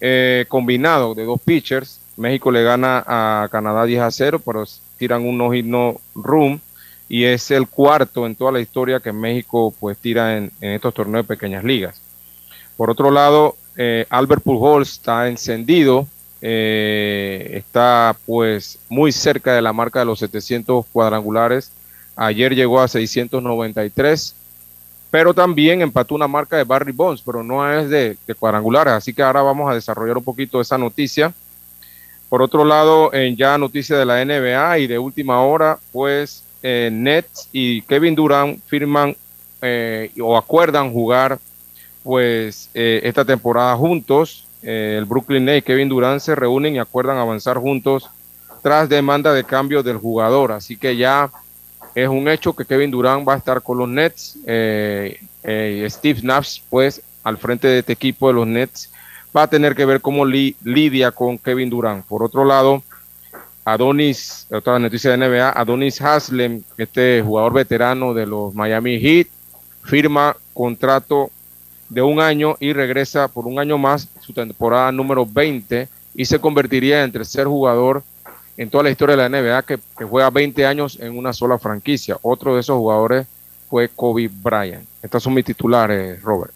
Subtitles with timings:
[0.00, 2.00] eh, combinado de dos pitchers.
[2.16, 4.64] México le gana a Canadá 10 a 0, pero
[4.96, 6.60] tiran un no-hit no-room
[7.08, 11.26] y es el cuarto en toda la historia que México pues tira en, estos torneos
[11.26, 12.00] de pequeñas ligas.
[12.76, 16.06] Por otro lado, eh, Albert Pujols está encendido,
[16.42, 21.72] eh, está pues muy cerca de la marca de los 700 cuadrangulares.
[22.14, 24.36] Ayer llegó a 693
[25.10, 29.22] pero también empató una marca de Barry Bonds, pero no es de, cuadrangulares, así que
[29.22, 31.32] ahora vamos a desarrollar un poquito esa noticia.
[32.28, 36.90] Por otro lado, en ya noticia de la NBA y de última hora, pues eh,
[36.92, 39.16] Nets y Kevin Durant firman
[39.62, 41.38] eh, o acuerdan jugar
[42.04, 44.46] pues eh, esta temporada juntos.
[44.62, 48.08] el Brooklyn Nets y Kevin Durant se reúnen y acuerdan avanzar juntos
[48.62, 50.52] tras demanda de cambio del jugador.
[50.52, 51.30] Así que ya
[51.94, 54.38] es un hecho que Kevin Durant va a estar con los Nets.
[54.46, 58.90] Eh, eh, Steve Nash, pues, al frente de este equipo de los Nets,
[59.36, 62.04] va a tener que ver cómo lidia con Kevin Durant.
[62.06, 62.82] Por otro lado,
[63.64, 69.28] Adonis, otra noticia de NBA, Adonis Haslem, este jugador veterano de los Miami Heat,
[69.84, 71.30] firma contrato
[71.88, 76.38] de un año y regresa por un año más su temporada número 20 y se
[76.38, 78.02] convertiría en tercer jugador
[78.60, 82.18] en toda la historia de la NBA que, juega 20 años en una sola franquicia.
[82.20, 83.26] Otro de esos jugadores
[83.70, 84.84] fue Kobe Bryant.
[85.02, 86.52] Estos son mis titulares, Robert.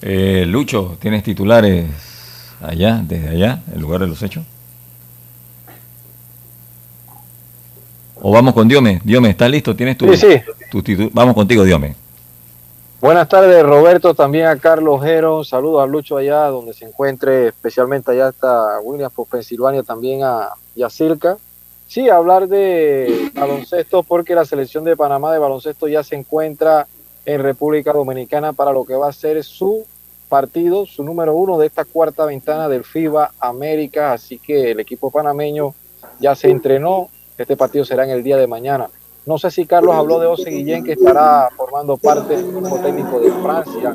[0.00, 1.84] Eh, Lucho, ¿tienes titulares
[2.62, 4.42] allá, desde allá, el lugar de los hechos?
[8.22, 9.02] ¿O vamos con Diome?
[9.04, 9.76] Diome, ¿estás listo?
[9.76, 10.40] ¿Tienes tu, sí,
[10.86, 11.10] sí.
[11.12, 11.94] Vamos contigo, Diome.
[13.02, 15.44] Buenas tardes, Roberto, también a Carlos Jero.
[15.44, 20.48] Saludos a Lucho allá donde se encuentre, especialmente allá está Williams por Pensilvania, también a
[20.78, 21.36] Yacirca.
[21.86, 26.86] Sí, hablar de baloncesto porque la selección de Panamá de baloncesto ya se encuentra
[27.24, 29.84] en República Dominicana para lo que va a ser su
[30.28, 34.12] partido, su número uno de esta cuarta ventana del FIBA América.
[34.12, 35.74] Así que el equipo panameño
[36.20, 37.08] ya se entrenó.
[37.36, 38.88] Este partido será en el día de mañana.
[39.26, 43.20] No sé si Carlos habló de Ose Guillén, que estará formando parte del grupo técnico
[43.20, 43.94] de Francia,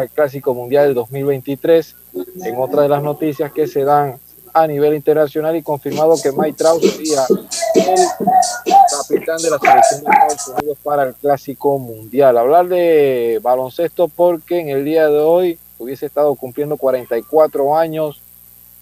[0.00, 1.96] el Clásico Mundial del 2023.
[2.44, 4.18] En otra de las noticias que se dan
[4.56, 7.26] a nivel internacional y confirmado que Mike Trout sería
[7.74, 12.38] el capitán de la selección de Estados Unidos para el Clásico Mundial.
[12.38, 18.22] Hablar de baloncesto porque en el día de hoy hubiese estado cumpliendo 44 años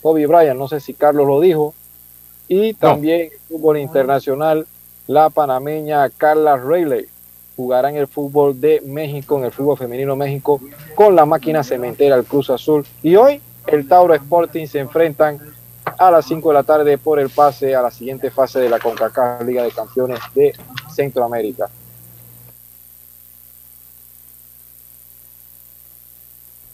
[0.01, 1.75] Kobe Bryant, no sé si Carlos lo dijo,
[2.47, 4.69] y también el fútbol internacional
[5.09, 7.09] la panameña Carla Rayleigh
[7.57, 10.61] jugará en el fútbol de México, en el fútbol femenino México,
[10.95, 12.87] con la máquina cementera el Cruz Azul.
[13.03, 15.54] Y hoy el Tauro Sporting se enfrentan
[15.99, 18.79] a las 5 de la tarde por el pase a la siguiente fase de la
[18.79, 20.55] CONCACAF Liga de Campeones de
[20.95, 21.69] Centroamérica.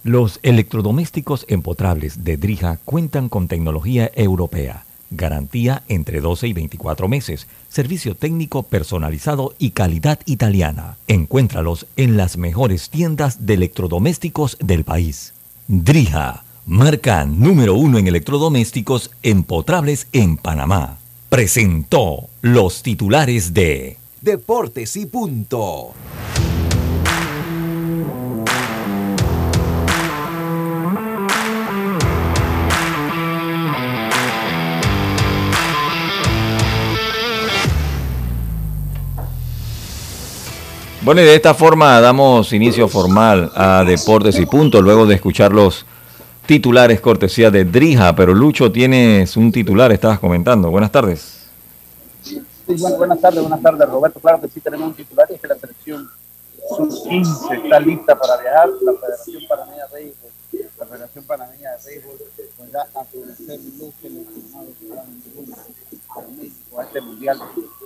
[0.02, 7.46] Los electrodomésticos empotrables de Drija cuentan con tecnología europea, garantía entre 12 y 24 meses,
[7.68, 10.96] servicio técnico personalizado y calidad italiana.
[11.06, 15.34] Encuéntralos en las mejores tiendas de electrodomésticos del país.
[15.68, 20.98] Drija, marca número uno en electrodomésticos empotrables en Panamá.
[21.28, 25.94] Presentó los titulares de Deportes y punto.
[41.02, 45.50] Bueno, y de esta forma damos inicio formal a Deportes y Punto, luego de escuchar
[45.50, 45.86] los
[46.50, 48.16] titulares cortesía de Drija.
[48.16, 50.68] Pero Lucho, tienes un titular, estabas comentando.
[50.68, 51.46] Buenas tardes.
[52.66, 54.18] Buenas tardes, buenas tardes, Roberto.
[54.18, 56.10] Claro que sí tenemos un titular y es que la selección
[56.76, 58.68] sub-15 está lista para viajar.
[58.82, 60.30] La Federación Panameña de Béisbol,
[60.76, 62.18] la Federación Panameña de Béisbol,
[62.58, 67.38] podrá a conocer los seleccionados que van en México a este Mundial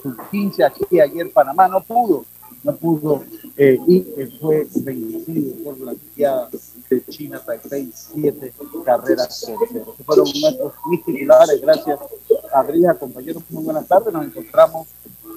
[0.03, 2.25] sub-15 aquí ayer Panamá no pudo
[2.63, 3.25] no pudo
[3.57, 4.03] eh, y
[4.41, 6.49] fue vencido por la guía
[6.91, 8.53] de China Taipei, siete
[8.85, 9.95] carreras por cero.
[10.05, 10.73] Fueron nuestros
[11.07, 11.61] titulares.
[11.61, 12.01] Gracias,
[12.53, 13.45] Adriana, compañeros.
[13.51, 14.13] Muy buenas tardes.
[14.13, 14.89] Nos encontramos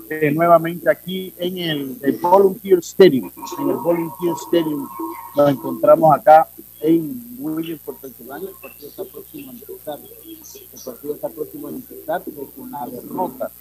[0.09, 3.31] eh, nuevamente aquí en el, el, Volunteer Stadium.
[3.59, 4.87] En el Volunteer Stadium
[5.35, 6.49] nos encontramos acá
[6.81, 8.49] en Williamsport, Pensilvania.
[8.49, 9.99] El partido está próximo a empezar.
[9.99, 12.23] El partido está próximo a empezar
[12.55, 13.51] con la derrota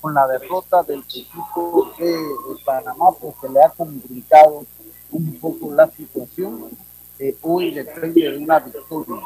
[0.00, 2.16] con la derrota del equipo de,
[2.64, 4.64] Panamá, pues se le ha complicado
[5.10, 6.70] un poco la situación.
[7.18, 9.20] Eh, hoy depende de una victoria,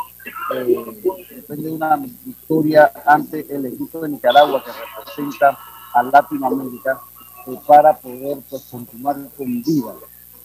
[0.54, 0.84] eh,
[1.30, 5.56] depende de una victoria ante el equipo de Nicaragua que representa
[5.92, 7.00] a Latinoamérica
[7.46, 9.94] eh, para poder pues, continuar con vida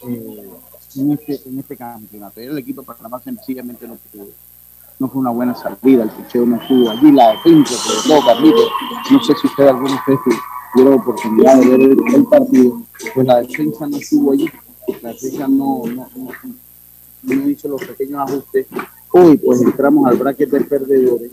[0.04, 2.40] en, este, en este campeonato.
[2.40, 4.28] El equipo de Panamá sencillamente no pudo
[5.00, 8.70] no fue una buena salida, el picheo no estuvo allí, la defensa, sobre todo Carlitos,
[9.12, 10.20] no sé si usted alguna vez
[10.76, 11.82] tuvo la oportunidad de ver
[12.16, 12.82] el, partido,
[13.16, 14.50] pues la defensa no estuvo allí,
[15.02, 15.84] la defensa no,
[17.24, 18.68] no, hizo los pequeños ajustes.
[19.12, 21.32] Hoy pues entramos al bracket de perdedores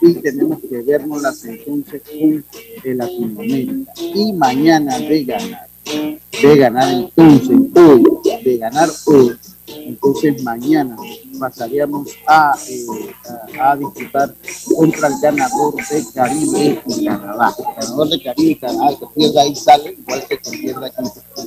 [0.00, 2.44] y tenemos que vernos las entonces en
[2.82, 3.92] el Latinoamérica.
[3.96, 8.04] Y mañana de ganar, de ganar entonces hoy,
[8.44, 9.36] de ganar hoy,
[9.68, 10.96] entonces mañana
[11.42, 14.32] pasaríamos a, eh, a, disputar
[14.76, 17.54] contra el ganador de Caribe y Canadá.
[17.58, 21.02] El ganador de Caribe y Canadá, que pierda ahí sale, igual que se pierda aquí.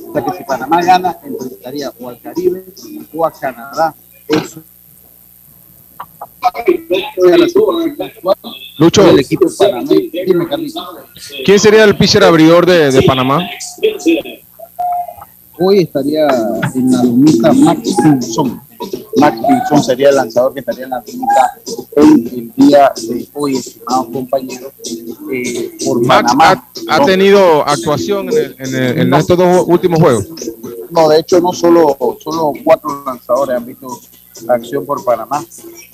[0.06, 2.66] O sea que si Panamá gana, enfrentaría o al Caribe
[3.14, 3.94] o a Canadá.
[4.28, 4.62] Eso
[8.78, 9.46] Lucho, el equipo
[11.44, 13.48] ¿quién sería el pitcher abridor de, de Panamá?
[15.58, 16.28] hoy estaría
[16.74, 18.65] en la lomita Max Pinzón.
[19.16, 21.60] Max Pinzón sería el lanzador que estaría en la lomita
[21.96, 24.72] en el día de hoy, estimados compañeros.
[25.32, 26.32] Eh, por Max
[26.88, 30.28] ha, tenido actuación en, estos dos últimos juegos.
[30.90, 33.88] No, de hecho, no solo, solo cuatro lanzadores han visto
[34.48, 35.44] acción por Panamá,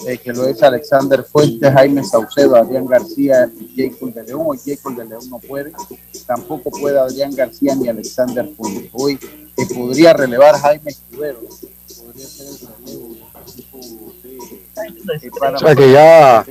[0.06, 4.42] eh, que lo es Alexander Fuentes, Jaime Saucedo, Adrián García y Jacob de León.
[4.46, 5.72] Hoy Jacob de León no puede,
[6.26, 8.90] tampoco puede Adrián García ni Alexander Fuentes.
[8.92, 9.18] Hoy
[9.56, 11.40] que podría relevar Jaime Escudero.
[15.54, 16.44] O sea que ya.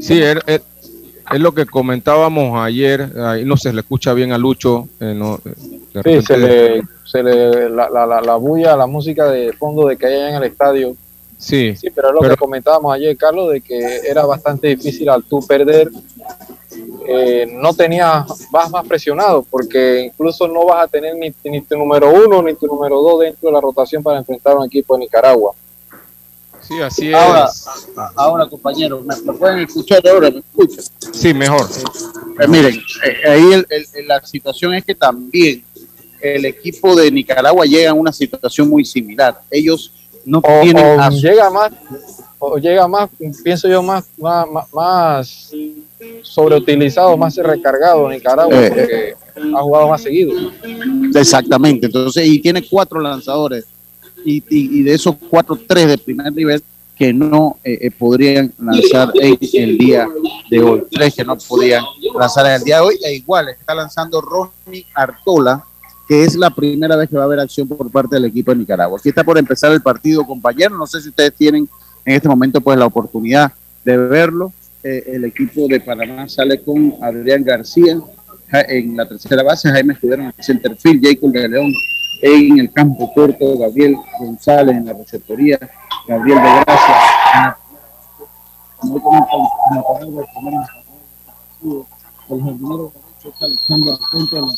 [0.00, 0.60] Sí, es, es,
[1.32, 3.12] es, lo que comentábamos ayer.
[3.18, 4.88] Ahí no se le escucha bien a Lucho.
[5.00, 5.40] Eh, no,
[6.04, 10.06] sí, se le, se le la, la, la, bulla, la música de fondo de que
[10.06, 10.96] hay en el estadio.
[11.38, 15.22] Sí, sí pero es lo que comentábamos ayer, Carlos, de que era bastante difícil al
[15.24, 15.90] tú perder
[17.08, 21.76] eh, no tenías, vas más presionado, porque incluso no vas a tener ni, ni, tu
[21.76, 24.94] número uno ni tu número dos dentro de la rotación para enfrentar a un equipo
[24.94, 25.52] de Nicaragua.
[26.60, 27.66] Sí, así ahora, es.
[28.16, 30.30] Ahora, compañeros, ¿me, pueden escuchar ahora?
[30.30, 30.84] ¿Me escuchan?
[31.12, 31.68] Sí, mejor.
[32.40, 33.64] Eh, miren, eh, ahí
[34.06, 35.62] la situación es que también
[36.20, 39.40] el equipo de Nicaragua llega a una situación muy similar.
[39.48, 39.92] Ellos
[40.24, 40.98] no tienen...
[41.12, 41.72] llega más,
[42.38, 43.10] o llega más,
[43.44, 45.52] pienso yo, más, más, más
[46.22, 49.14] sobreutilizado, más recargado en Nicaragua eh, porque
[49.54, 50.32] ha jugado más seguido.
[51.14, 53.66] Exactamente, entonces, y tiene cuatro lanzadores,
[54.24, 56.62] y, y, de esos cuatro, tres de primer nivel
[56.96, 60.08] que no eh, eh, podrían lanzar en el día
[60.50, 60.82] de hoy.
[60.90, 61.84] Tres que no podían
[62.18, 65.62] lanzar en el día de hoy, e igual está lanzando Ronnie Artola,
[66.08, 68.58] que es la primera vez que va a haber acción por parte del equipo de
[68.58, 68.98] Nicaragua.
[68.98, 70.78] Aquí está por empezar el partido, compañeros.
[70.78, 71.68] No sé si ustedes tienen
[72.04, 73.52] en este momento pues la oportunidad
[73.84, 74.52] de verlo.
[74.88, 77.98] Eh, el equipo de Panamá sale con Adrián García
[78.52, 81.72] en la tercera base, Jaime Escudero en el centerfield, Jacob de León
[82.22, 85.58] en el campo corto, Gabriel González en la receptoría,
[86.06, 87.56] Gabriel de Gracia.
[92.30, 92.92] El jardinero
[93.40, 94.52] Alexander Puente en la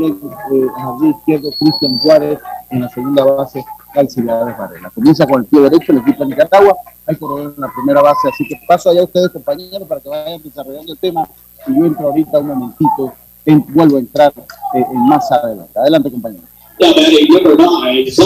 [0.00, 2.40] el jardín izquierdo Cristian Juárez
[2.70, 3.64] en la segunda base
[3.98, 4.90] Calcidades Varela.
[4.90, 8.28] Comienza con el pie derecho el equipo de Nicaragua, hay corredor en la primera base,
[8.28, 11.28] así que paso allá ustedes compañeros para que vayan desarrollando el tema
[11.66, 13.12] y yo entro ahorita un momentito,
[13.44, 14.32] en, vuelvo a entrar
[14.74, 15.78] eh, en más adelante.
[15.78, 16.44] Adelante compañero.
[16.78, 18.22] Sí,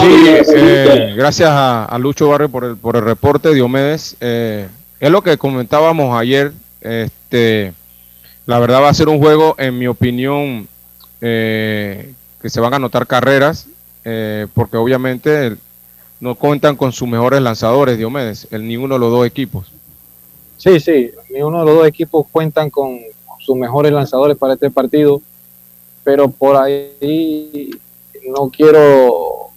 [0.54, 4.16] eh, gracias a, Lucho Barrio por el, por el reporte, Diomedes.
[4.20, 4.68] Eh,
[5.00, 6.52] es lo que comentábamos ayer.
[6.82, 7.72] Este,
[8.44, 10.68] la verdad va a ser un juego, en mi opinión,
[11.22, 12.12] eh,
[12.42, 13.68] que se van a anotar carreras,
[14.54, 15.56] porque obviamente
[16.20, 19.66] no cuentan con sus mejores lanzadores, Diomedes, el, ni uno de los dos equipos.
[20.56, 23.00] Sí, sí, ni uno de los dos equipos cuentan con
[23.40, 25.20] sus mejores lanzadores para este partido,
[26.04, 27.70] pero por ahí
[28.28, 29.48] no quiero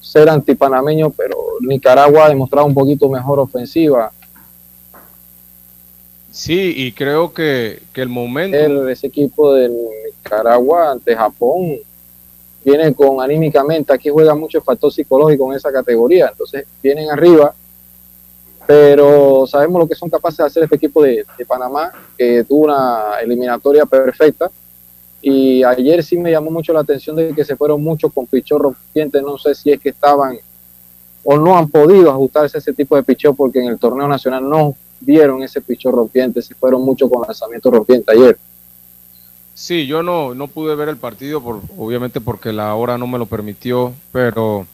[0.00, 4.12] ser antipanameño, pero Nicaragua ha demostrado un poquito mejor ofensiva.
[6.30, 8.88] Sí, y creo que, el momento...
[8.88, 9.68] ese equipo de
[10.22, 11.78] Nicaragua ante Japón
[12.64, 17.54] viene con anímicamente, aquí juega mucho el factor psicológico en esa categoría, entonces vienen arriba,
[18.66, 23.14] pero sabemos lo que son capaces de hacer este equipo de Panamá, que tuvo una
[23.22, 24.50] eliminatoria perfecta,
[25.22, 28.60] y ayer sí me llamó mucho la atención de que se fueron muchos con pichón
[28.60, 29.20] rompiente.
[29.20, 30.38] No sé si es que estaban
[31.22, 34.48] o no han podido ajustarse a ese tipo de pichón porque en el torneo nacional
[34.48, 36.40] no vieron ese pichón rompiente.
[36.40, 38.38] Se fueron mucho con lanzamiento rompiente ayer.
[39.54, 43.18] Sí, yo no, no pude ver el partido, por, obviamente porque la hora no me
[43.18, 44.66] lo permitió, pero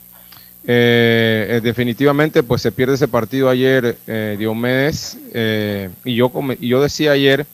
[0.64, 6.30] eh, eh, definitivamente pues se pierde ese partido ayer, eh, Diomedes, eh, y, yo,
[6.60, 7.46] yo decía ayer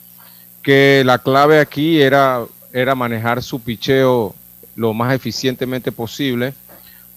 [0.63, 4.35] que la clave aquí era era manejar su picheo
[4.75, 6.55] lo más eficientemente posible,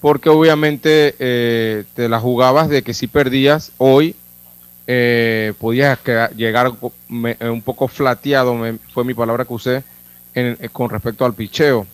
[0.01, 4.15] porque obviamente eh, te la jugabas de que si perdías hoy,
[4.88, 5.97] eh, podías
[6.35, 6.74] llegar
[7.39, 8.55] eh, un poco flateado,
[8.93, 9.83] fue mi palabra que usé,
[10.71, 11.85] con respecto al picheo.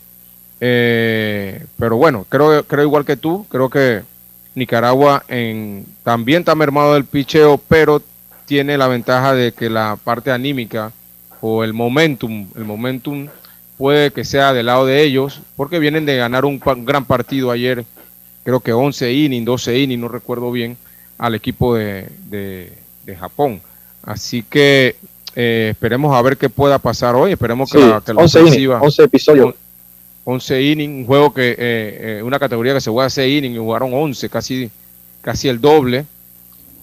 [0.58, 4.02] pero bueno, creo, creo igual que tú, creo que
[4.54, 8.02] Nicaragua en, también está mermado del picheo, pero
[8.44, 10.92] tiene la ventaja de que la parte anímica
[11.40, 13.28] o el momentum, el momentum
[13.78, 17.84] puede que sea del lado de ellos, porque vienen de ganar un, gran partido ayer,
[18.44, 20.76] creo que 11 innings, 12 innings, no recuerdo bien,
[21.18, 23.60] al equipo de, de, Japón.
[24.02, 24.96] Así que
[25.34, 29.54] eh, esperemos a ver qué pueda pasar hoy, esperemos que, la, que 11, 11 episodios.
[30.24, 33.58] 11 innings, un juego que, eh, eh, una categoría que se juega 6 innings y
[33.58, 34.70] jugaron 11, casi,
[35.20, 36.04] casi el doble.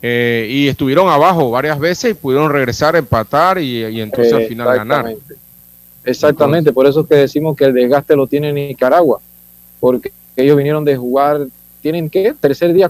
[0.01, 5.15] y estuvieron abajo varias veces y pudieron regresar, empatar y, y entonces al final ganar.
[6.03, 9.20] Exactamente, por eso es que decimos que el desgaste lo tiene Nicaragua,
[9.79, 11.48] porque ellos vinieron de jugar,
[11.82, 12.89] tienen que tercer día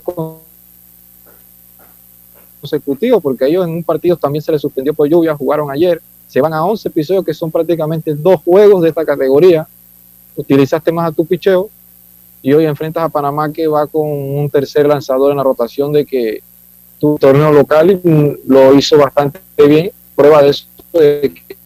[2.60, 6.42] consecutivo, porque ellos en un partido también se les suspendió por lluvia, jugaron ayer, se
[6.42, 9.68] van a 11 episodios que son prácticamente dos juegos de esta categoría,
[10.36, 11.70] utilizaste más a tu picheo
[12.42, 16.06] y hoy enfrentas a Panamá que va con un tercer lanzador en la rotación de
[16.06, 16.42] que
[17.00, 18.02] tu torneo local
[18.48, 21.60] lo hizo bastante bien, prueba de eso de que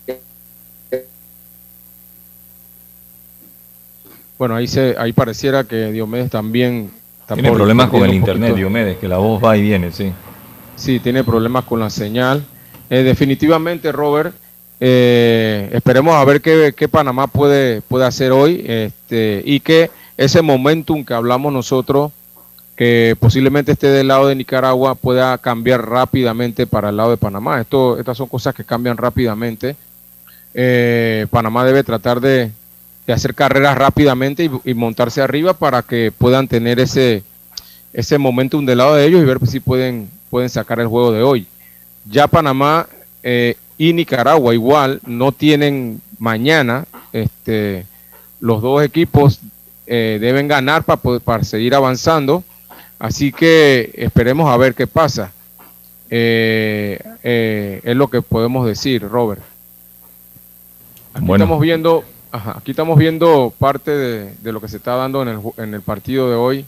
[4.37, 6.91] Bueno, ahí se, ahí pareciera que Diomedes también...
[7.33, 10.11] Tiene problemas con el internet, Diomedes, que la voz va y viene, sí.
[10.75, 12.43] Sí, tiene problemas con la señal.
[12.89, 14.35] Eh, definitivamente, Robert,
[14.79, 20.41] eh, esperemos a ver qué, qué, Panamá puede, puede hacer hoy este, y que ese
[20.41, 22.11] momentum que hablamos nosotros,
[22.75, 27.61] que posiblemente esté del lado de Nicaragua, pueda cambiar rápidamente para el lado de Panamá.
[27.61, 29.75] Esto, estas son cosas que cambian rápidamente.
[30.53, 32.51] Eh, Panamá debe tratar de,
[33.05, 37.23] de hacer carreras rápidamente y, montarse arriba para que puedan tener ese,
[37.91, 41.21] ese momentum del lado de ellos y ver si pueden, pueden sacar el juego de
[41.21, 41.45] hoy.
[42.09, 42.87] Ya Panamá
[43.21, 47.85] eh, y Nicaragua igual no tienen mañana, este,
[48.39, 49.41] los dos equipos
[49.85, 52.43] eh, deben ganar para, para seguir avanzando,
[52.97, 55.31] así que esperemos a ver qué pasa.
[56.09, 59.43] Eh, es lo que podemos decir, Robert.
[61.13, 65.39] Aquí estamos viendo aquí estamos viendo parte de, lo que se está dando en el,
[65.57, 66.65] en el partido de hoy.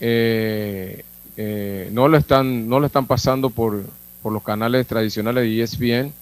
[0.00, 1.04] Eh,
[1.38, 3.84] eh, no, lo están, no lo están pasando por,
[4.22, 6.12] por los canales tradicionales de ESPN.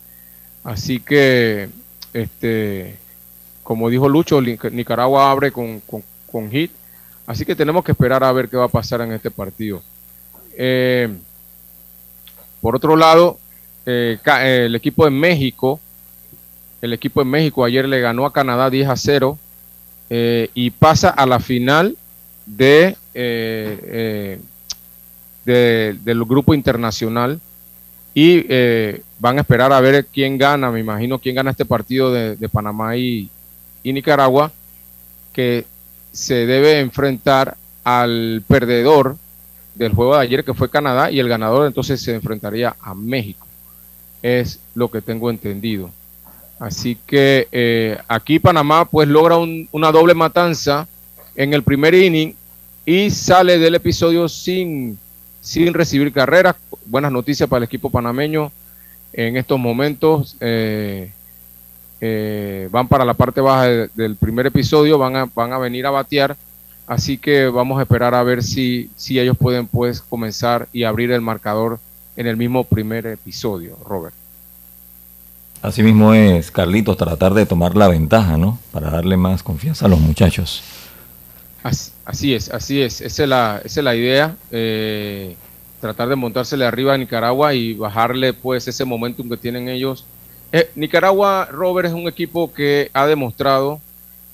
[0.63, 1.69] Así que
[2.13, 2.97] este,
[3.63, 6.71] como dijo Lucho, Nicaragua abre con, con, hit.
[7.27, 9.83] Así que tenemos que esperar a ver qué va a pasar en este partido.
[10.57, 11.09] Eh,
[12.61, 13.39] por otro lado,
[13.85, 15.81] eh, el equipo de México,
[16.81, 19.39] el equipo de México ayer le ganó a Canadá 10 a 0
[20.11, 21.97] eh, y pasa a la final
[22.47, 22.97] de,
[25.47, 27.41] del grupo internacional
[28.15, 28.45] y
[29.19, 32.97] van a esperar a ver quién gana, me imagino quién gana este partido de, Panamá
[32.97, 33.31] y,
[33.85, 34.53] Nicaragua,
[35.33, 35.65] que
[36.13, 39.17] se debe enfrentar al perdedor
[39.75, 43.47] del juego de ayer, que fue Canadá, y el ganador entonces se enfrentaría a México.
[44.23, 45.91] Es lo que tengo entendido.
[46.59, 50.89] Así que eh, aquí Panamá pues logra una doble matanza
[51.35, 52.35] en el primer inning
[52.87, 54.99] y sale del episodio sin,
[55.47, 56.57] sin recibir carreras.
[56.87, 58.51] Buenas noticias para el equipo panameño
[59.13, 61.13] en estos momentos eh,
[62.01, 65.91] eh, van para la parte baja del primer episodio, van a, van a venir a
[65.91, 66.37] batear,
[66.89, 71.13] así que vamos a esperar a ver si, si ellos pueden pues comenzar y abrir
[71.13, 71.79] el marcador
[72.17, 74.15] en el mismo primer episodio, Robert.
[75.63, 78.59] Así mismo es, Carlitos, tratar de tomar la ventaja, ¿no?
[78.73, 80.63] Para darle más confianza a los muchachos.
[82.05, 84.37] Así, es, así es, esa es la, esa es la idea.
[84.51, 85.37] Eh,
[85.81, 90.05] tratar de montársele arriba a Nicaragua y bajarle pues ese momentum que tienen ellos.
[90.53, 93.81] Eh, Nicaragua, Robert, es un equipo que ha demostrado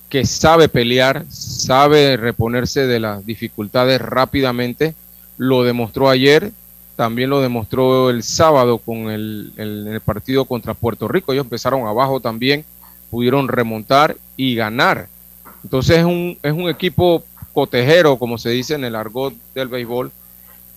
[0.09, 4.95] que sabe pelear, sabe reponerse de las dificultades rápidamente.
[5.39, 6.53] Lo demostró ayer,
[6.97, 11.33] también lo demostró el sábado con el, el partido contra Puerto Rico.
[11.33, 12.67] Ellos empezaron abajo también,
[13.11, 15.09] pudieron remontar y ganar.
[15.65, 20.11] Entonces es un, es un equipo cotejero, como se dice en el argot del béisbol,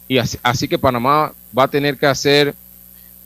[0.07, 2.53] y así, que Panamá va a tener que hacer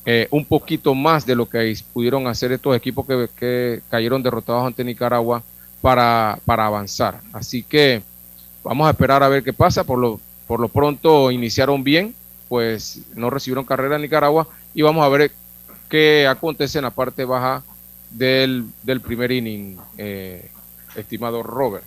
[0.05, 3.05] eh, un poquito más de lo que pudieron hacer estos equipos
[3.37, 5.43] que, cayeron derrotados ante Nicaragua
[5.81, 7.19] para, para, avanzar.
[7.33, 8.01] Así que
[8.63, 9.83] vamos a esperar a ver qué pasa.
[9.83, 12.15] Por lo, por lo pronto iniciaron bien,
[12.47, 15.31] pues no recibieron carrera en Nicaragua y vamos a ver
[15.89, 17.61] qué acontece en la parte baja
[18.09, 20.49] del, del primer inning, eh,
[20.95, 21.83] estimado Robert.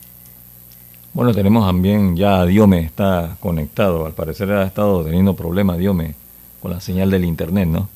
[1.15, 4.07] Bueno, tenemos también ya Diome está conectado.
[4.07, 6.15] Al parecer ha estado teniendo problemas Diome
[6.61, 7.89] con la señal del internet, ¿no?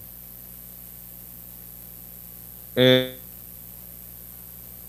[2.74, 3.16] Eh,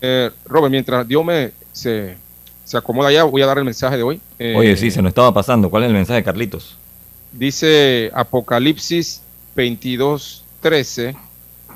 [0.02, 2.16] eh, Robert, mientras Diome se,
[2.64, 4.20] se, acomoda ya, voy a dar el mensaje de hoy.
[4.38, 5.70] Eh, Oye, sí, se nos estaba pasando.
[5.70, 6.76] ¿Cuál es el mensaje, Carlitos?
[7.32, 9.22] Dice Apocalipsis
[9.56, 11.16] 22.13.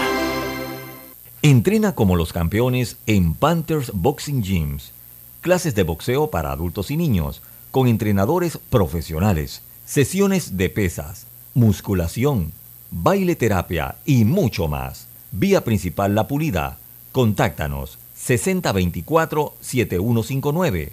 [1.40, 4.92] Entrena como los campeones en Panthers Boxing Gyms.
[5.40, 12.52] Clases de boxeo para adultos y niños, con entrenadores profesionales, sesiones de pesas, musculación,
[12.90, 15.06] baile terapia y mucho más.
[15.32, 16.76] Vía principal La Pulida.
[17.12, 20.90] Contáctanos 6024-7159,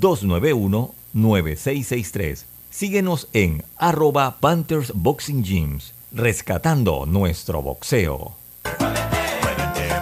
[0.00, 2.44] 291-9663.
[2.70, 8.34] Síguenos en arroba Panthers Boxing Gyms, rescatando nuestro boxeo.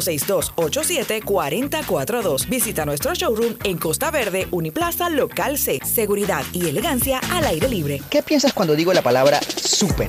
[0.00, 2.48] 6287-4042.
[2.48, 5.78] Visita nuestro showroom en Costa Verde, Uniplaza, Local C.
[5.84, 8.02] Seguridad y elegancia al aire libre.
[8.10, 10.08] ¿Qué piensas cuando digo la palabra super?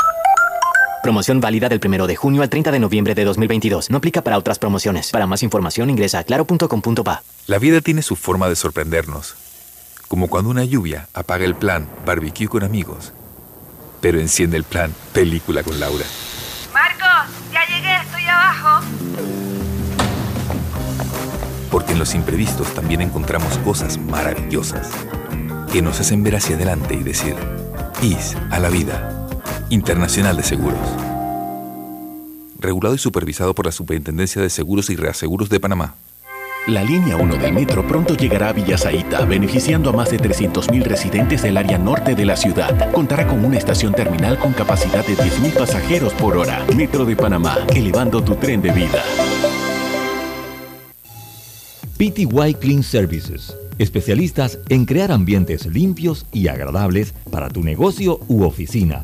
[1.01, 3.89] Promoción válida del 1 de junio al 30 de noviembre de 2022.
[3.89, 5.09] No aplica para otras promociones.
[5.09, 7.23] Para más información ingresa a claro.com.pa.
[7.47, 9.35] La vida tiene su forma de sorprendernos.
[10.07, 13.13] Como cuando una lluvia apaga el plan barbecue con amigos,
[13.99, 16.05] pero enciende el plan película con Laura.
[16.71, 18.85] Marcos, ya llegué, estoy abajo.
[21.71, 24.89] Porque en los imprevistos también encontramos cosas maravillosas
[25.71, 27.35] que nos hacen ver hacia adelante y decir,
[28.01, 29.20] IS a la vida.
[29.71, 30.77] Internacional de Seguros.
[32.59, 35.95] Regulado y supervisado por la Superintendencia de Seguros y Reaseguros de Panamá.
[36.67, 41.41] La línea 1 del metro pronto llegará a Villasaita, beneficiando a más de 300.000 residentes
[41.41, 42.91] del área norte de la ciudad.
[42.91, 46.65] Contará con una estación terminal con capacidad de 10.000 pasajeros por hora.
[46.75, 49.01] Metro de Panamá, elevando tu tren de vida.
[51.97, 59.03] PTY Clean Services, especialistas en crear ambientes limpios y agradables para tu negocio u oficina.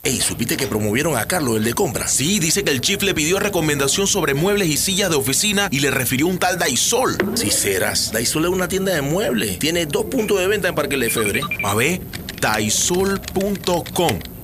[0.04, 2.08] Ey, ¿supiste que promovieron a Carlos, el de compra?
[2.08, 5.80] Sí, dice que el chief le pidió recomendación sobre muebles y sillas de oficina y
[5.80, 7.18] le refirió un tal Daisol.
[7.34, 9.58] Si serás, Daisol es una tienda de muebles.
[9.58, 11.42] Tiene dos puntos de venta en Parque Lefebvre.
[11.64, 12.02] A ver,
[12.40, 14.20] daisol.com.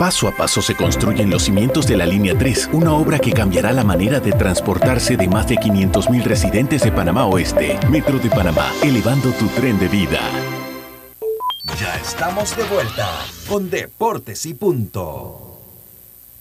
[0.00, 3.70] Paso a paso se construyen los cimientos de la Línea 3, una obra que cambiará
[3.70, 7.78] la manera de transportarse de más de 500.000 residentes de Panamá Oeste.
[7.90, 10.20] Metro de Panamá, elevando tu tren de vida.
[11.78, 13.10] Ya estamos de vuelta
[13.46, 15.58] con Deportes y Punto.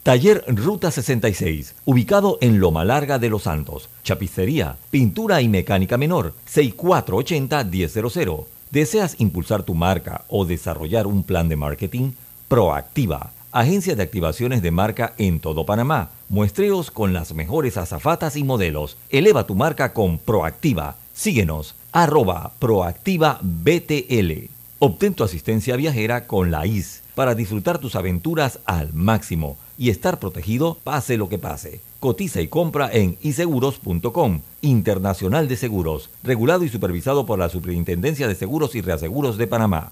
[0.03, 3.89] Taller Ruta 66, ubicado en Loma Larga de Los Santos.
[4.03, 8.45] Chapicería, pintura y mecánica menor, 6480-1000.
[8.71, 12.13] ¿Deseas impulsar tu marca o desarrollar un plan de marketing?
[12.47, 16.11] Proactiva Agencia de activaciones de marca en todo Panamá.
[16.29, 18.95] Muestreos con las mejores azafatas y modelos.
[19.09, 20.97] Eleva tu marca con Proactiva.
[21.13, 23.41] Síguenos, arroba Proactiva.
[24.77, 30.19] Obtén tu asistencia viajera con la IS para disfrutar tus aventuras al máximo y estar
[30.19, 31.81] protegido pase lo que pase.
[31.99, 38.35] Cotiza y compra en iseguros.com, Internacional de Seguros, regulado y supervisado por la Superintendencia de
[38.35, 39.91] Seguros y Reaseguros de Panamá.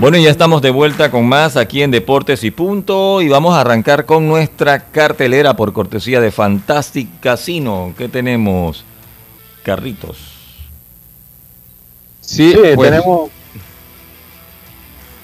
[0.00, 3.60] Bueno, ya estamos de vuelta con más aquí en Deportes y Punto y vamos a
[3.60, 7.92] arrancar con nuestra cartelera por cortesía de Fantastic Casino.
[7.98, 8.82] ¿Qué tenemos?
[9.62, 10.16] Carritos.
[12.22, 13.30] Sí, pues, tenemos.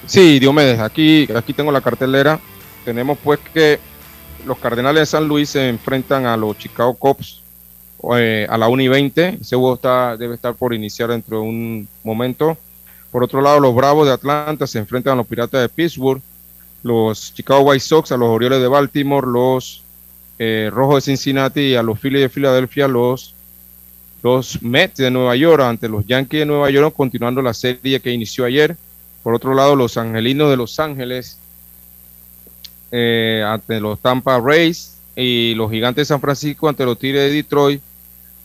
[0.05, 2.39] Sí, Diomedes, aquí, aquí tengo la cartelera.
[2.85, 3.79] Tenemos pues que
[4.45, 7.41] los Cardenales de San Luis se enfrentan a los Chicago Cubs
[8.15, 9.39] eh, a la 1 y 20.
[9.41, 12.55] Ese juego está, debe estar por iniciar dentro de un momento.
[13.11, 16.21] Por otro lado, los Bravos de Atlanta se enfrentan a los Piratas de Pittsburgh,
[16.83, 19.83] los Chicago White Sox a los Orioles de Baltimore, los
[20.39, 23.33] eh, Rojos de Cincinnati y a los Phillies de Filadelfia, los,
[24.23, 28.11] los Mets de Nueva York ante los Yankees de Nueva York, continuando la serie que
[28.11, 28.75] inició ayer.
[29.23, 31.39] Por otro lado, los Angelinos de Los Ángeles
[32.91, 37.35] eh, ante los Tampa Rays y los Gigantes de San Francisco ante los Tigres de
[37.35, 37.81] Detroit,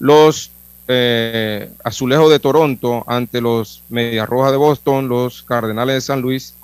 [0.01, 0.51] los
[0.93, 6.55] eh, Azulejos de Toronto ante los Medias Rojas de Boston, los Cardenales de San Luis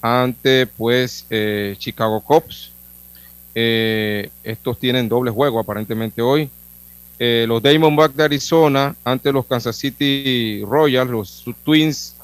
[0.00, 2.72] ante pues eh, Chicago Cubs.
[3.54, 6.48] estos tienen doble juego aparentemente hoy.
[7.18, 12.16] los Diamondbacks de Arizona ante los Kansas City Royals, los Twins,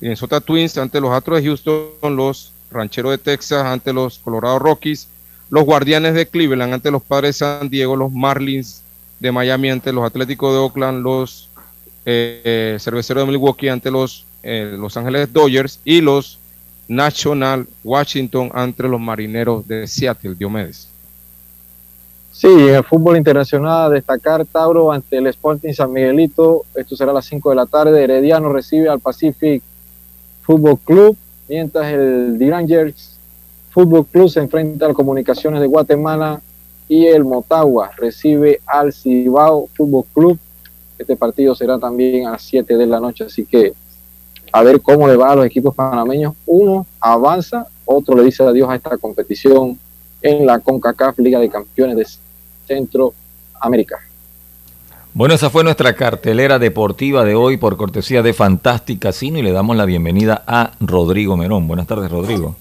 [0.00, 5.08] Minnesota Twins ante los Astros de Houston, los Ranchero de Texas ante los Colorado Rockies,
[5.50, 8.82] los Guardianes de Cleveland ante los Padres de San Diego, los Marlins
[9.20, 11.50] de Miami ante los Atléticos de Oakland, los
[12.04, 16.38] eh, Cerveceros de Milwaukee ante los eh, Los Ángeles Dodgers y los
[16.88, 20.88] National Washington ante los Marineros de Seattle, Diomedes.
[22.32, 27.26] Sí, el fútbol internacional destacar Tauro ante el Sporting San Miguelito, esto será a las
[27.26, 29.62] 5 de la tarde, Herediano recibe al Pacific
[30.40, 31.16] Fútbol Club,
[31.48, 33.18] mientras el Rangers
[33.70, 36.40] Fútbol Club se enfrenta a Comunicaciones de Guatemala
[36.90, 40.38] y el Motagua recibe al Cibao Fútbol Club.
[40.98, 43.72] Este partido será también a las 7 de la noche, así que
[44.52, 46.34] a ver cómo le va a los equipos panameños.
[46.46, 49.78] Uno avanza, otro le dice adiós a esta competición
[50.20, 52.06] en la CONCACAF Liga de Campeones de
[52.66, 54.00] Centroamérica.
[55.14, 59.52] Bueno, esa fue nuestra cartelera deportiva de hoy por cortesía de Fantastic Casino y le
[59.52, 61.68] damos la bienvenida a Rodrigo Merón.
[61.68, 62.56] Buenas tardes, Rodrigo.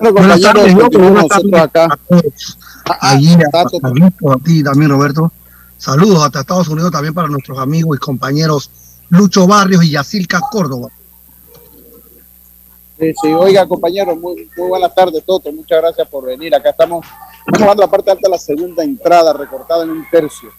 [0.00, 1.98] Buenas tardes, buenas tardes acá.
[3.00, 5.32] Allí, a ti también, Roberto.
[5.78, 8.70] Saludos hasta Estados Unidos también para nuestros amigos y compañeros
[9.08, 10.88] Lucho Barrios y Yacilca Córdoba.
[12.98, 15.50] Sí, sí, oiga, compañeros, muy, muy buenas tardes, Toto.
[15.52, 16.54] Muchas gracias por venir.
[16.54, 17.04] Acá estamos
[17.46, 20.50] Vamos a la parte alta de la segunda entrada, recortada en un tercio,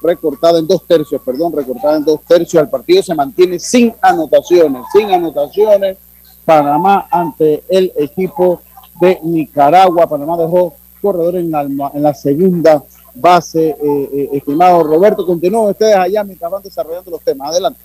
[0.00, 2.62] recortada en dos tercios, perdón, recortada en dos tercios.
[2.62, 5.98] El partido se mantiene sin anotaciones, sin anotaciones.
[6.44, 8.62] Panamá ante el equipo
[9.00, 10.08] de Nicaragua.
[10.08, 12.82] Panamá dejó corredor en la, en la segunda
[13.14, 13.70] base.
[13.70, 17.50] Eh, eh, estimado Roberto, continúen ustedes allá mientras van desarrollando los temas.
[17.50, 17.80] Adelante.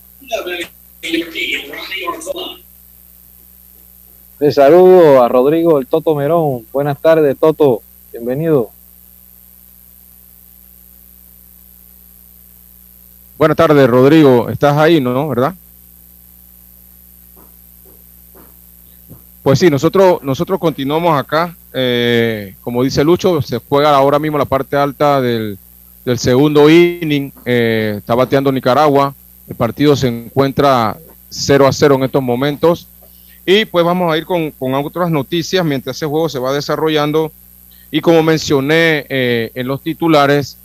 [4.40, 6.66] De saludo a Rodrigo el Toto Merón.
[6.74, 7.82] Buenas tardes, Toto.
[8.12, 8.70] Bienvenido.
[13.38, 14.50] Buenas tardes, Rodrigo.
[14.50, 15.28] ¿Estás ahí, no?
[15.28, 15.56] ¿Verdad?
[19.46, 21.56] Pues sí, nosotros, nosotros continuamos acá.
[21.72, 25.60] Eh, como dice Lucho, se juega ahora mismo la parte alta del,
[26.16, 27.32] segundo inning.
[27.46, 29.14] Eh, está bateando Nicaragua.
[29.48, 30.98] El partido se encuentra
[31.30, 32.88] 0 a 0 en estos momentos.
[33.46, 37.32] Y pues vamos a ir con, con otras noticias mientras ese juego se va desarrollando.
[37.92, 40.58] Y como mencioné eh, en los titulares,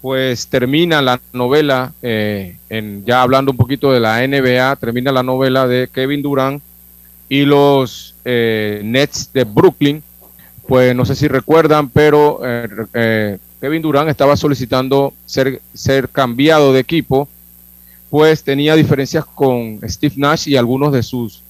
[0.00, 5.22] pues termina la novela, eh, en, ya hablando un poquito de la NBA, termina la
[5.22, 6.62] novela de Kevin Durant
[7.28, 10.02] y los eh, Nets de Brooklyn.
[10.66, 12.40] Pues no sé si recuerdan, pero
[13.60, 17.28] Kevin Durant estaba solicitando ser, ser cambiado de equipo,
[18.08, 21.42] pues tenía diferencias con Steve Nash y algunos de sus,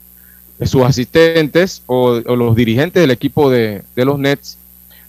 [0.58, 4.58] de sus asistentes o, los dirigentes del equipo de, de los Nets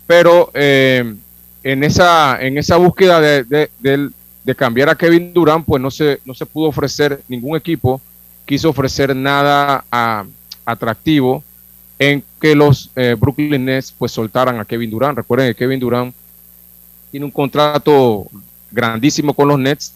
[0.08, 1.16] pero eh,
[1.64, 4.10] en, esa, en esa búsqueda de,
[4.56, 8.00] cambiar a Kevin Durant, pues no se, no se pudo ofrecer, ningún equipo
[8.46, 9.84] quiso ofrecer nada
[10.66, 11.44] atractivo
[12.00, 15.18] en que los eh, Brooklyn Nets pues soltaran a Kevin Durant.
[15.18, 16.14] Recuerden que Kevin Durant
[17.12, 18.28] tiene un contrato
[18.72, 19.94] grandísimo con los Nets,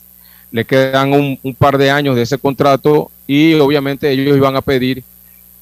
[0.51, 5.03] le quedan un, par de años de ese contrato y obviamente ellos iban a pedir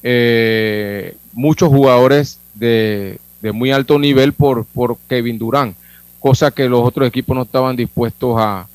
[0.02, 5.74] eh, muchos jugadores de, de muy alto nivel por, por Kevin Durán,
[6.20, 8.66] cosa que los otros equipos no estaban dispuestos a,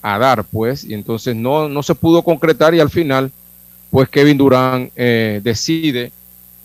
[0.00, 3.30] dar, pues, y entonces no, no se pudo concretar y al final,
[3.90, 6.12] pues Kevin Durán eh, decide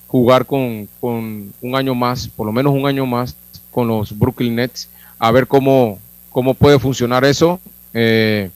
[0.07, 3.35] jugar con, un año más, por lo menos un año más,
[3.71, 7.59] con los Brooklyn Nets, a ver cómo, cómo puede funcionar eso.
[7.93, 8.49] Eh,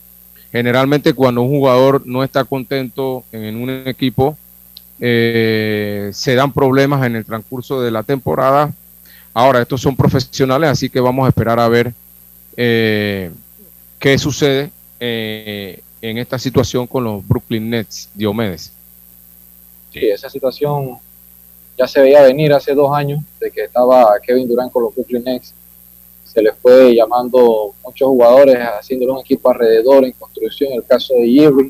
[0.52, 4.38] generalmente cuando un jugador no está contento en un equipo,
[5.00, 8.74] eh, se dan problemas en el transcurso de la temporada
[9.38, 11.94] Ahora, estos son profesionales, así que vamos a esperar a ver
[12.56, 13.30] eh,
[14.00, 18.72] qué sucede eh, en esta situación con los Brooklyn Nets, Diomedes.
[19.92, 20.98] Sí, esa situación
[21.78, 25.24] ya se veía venir hace dos años de que estaba Kevin Durant con los Brooklyn
[25.24, 25.54] Nets.
[26.24, 30.74] Se le fue llamando muchos jugadores, haciéndole un equipo alrededor en construcción.
[30.74, 31.70] El caso de Irving,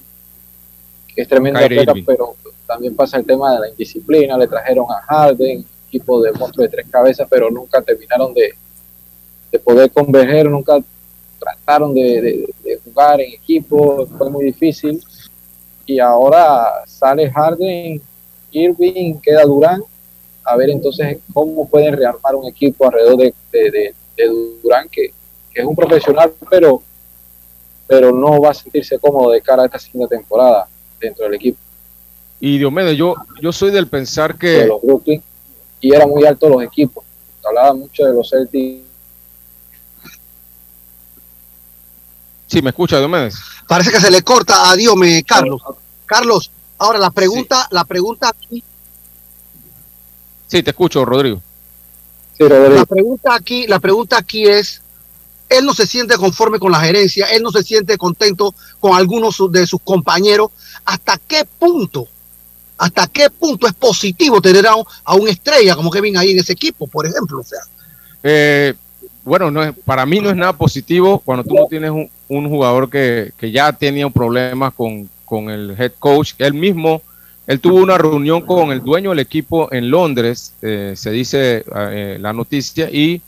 [1.14, 2.36] que es tremendo atleta, pero
[2.66, 4.38] también pasa el tema de la indisciplina.
[4.38, 8.54] Le trajeron a Harden, equipo de monstruo de tres cabezas, pero nunca terminaron de,
[9.52, 10.80] de poder converger, nunca
[11.40, 12.56] trataron de, de,
[12.98, 15.02] jugar en equipo, fue muy difícil.
[15.86, 18.02] Y ahora sale Harden,
[18.52, 19.84] Irving, queda Durán.
[20.44, 23.94] A ver entonces cómo pueden rearmar un equipo alrededor de, de,
[24.64, 25.14] Durán, que,
[25.54, 26.82] que, es un profesional, pero,
[27.86, 30.68] pero no va a sentirse cómodo de cara a esta segunda temporada
[31.00, 31.60] dentro del equipo.
[32.40, 34.66] Y Diomedes, yo, yo soy del pensar que...
[34.66, 35.22] los Brooklyn,
[35.82, 37.04] y era muy alto los equipos.
[37.44, 38.87] Hablaba mucho de los Celtics
[42.48, 43.36] Sí, me escucha, Diomedes.
[43.68, 45.62] Parece que se le corta a Diome, Carlos.
[46.06, 48.64] Carlos, ahora la pregunta, la pregunta aquí.
[50.48, 51.42] Sí, te escucho, Rodrigo.
[52.38, 52.76] Sí, Rodrigo.
[52.76, 54.82] La pregunta aquí, la pregunta aquí es,
[55.50, 59.38] él no se siente conforme con la gerencia, él no se siente contento con algunos
[59.52, 60.52] de sus compañeros.
[60.86, 62.08] ¿Hasta qué punto?
[62.78, 66.54] ¿Hasta qué punto es positivo tener a, a una estrella como Kevin ahí en ese
[66.54, 67.40] equipo, por ejemplo?
[67.40, 67.60] O sea,
[68.24, 68.74] eh,
[69.28, 72.90] bueno, no es, para mí no es nada positivo cuando tú no tienes un, jugador
[72.90, 76.34] que, que, ya tenía un problema con, con, el head coach.
[76.38, 77.02] Él mismo,
[77.46, 82.18] él tuvo una reunión con el dueño del equipo en Londres, eh, se dice eh,
[82.22, 83.22] la noticia, y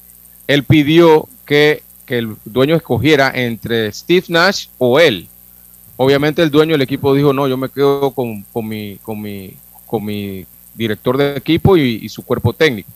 [0.47, 5.27] él pidió que, que, el dueño escogiera entre Steve Nash o él.
[5.97, 9.53] Obviamente el dueño del equipo dijo, no, yo me quedo con, con mi, con, mi,
[9.85, 12.89] con mi director de equipo y su cuerpo técnico.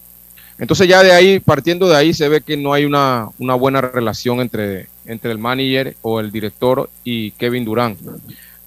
[0.57, 3.81] Entonces ya de ahí, partiendo de ahí, se ve que no hay una, una buena
[3.81, 7.99] relación entre, entre el manager o el director y Kevin Durant.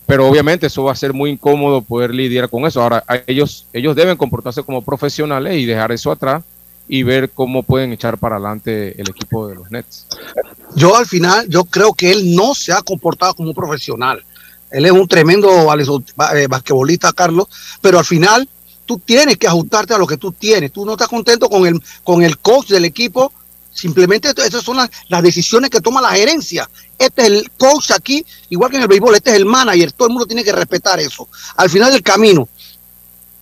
[0.06, 2.80] Pero obviamente eso va a ser muy incómodo poder lidiar con eso.
[2.80, 6.44] Ahora, ellos, ellos deben comportarse como profesionales y dejar eso atrás
[6.88, 10.06] y ver cómo pueden echar para adelante el equipo de los Nets.
[10.76, 14.24] Yo al final, yo creo que él no se ha comportado como profesional.
[14.70, 17.48] Él es un tremendo eh, basquetbolista, Carlos,
[17.80, 18.48] pero al final
[18.86, 20.72] tú tienes que ajustarte a lo que tú tienes.
[20.72, 23.32] Tú no estás contento con el, con el coach del equipo.
[23.72, 26.70] Simplemente esas son las, decisiones que toma la gerencia.
[26.98, 29.92] Este es el coach aquí, igual que en el béisbol, este es el manager.
[29.92, 31.28] Todo el mundo tiene que respetar eso.
[31.56, 32.48] Al final del camino,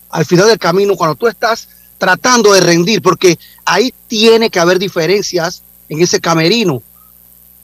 [0.09, 4.77] al final del camino, cuando tú estás tratando de rendir, porque ahí tiene que haber
[4.77, 6.83] diferencias en ese camerino.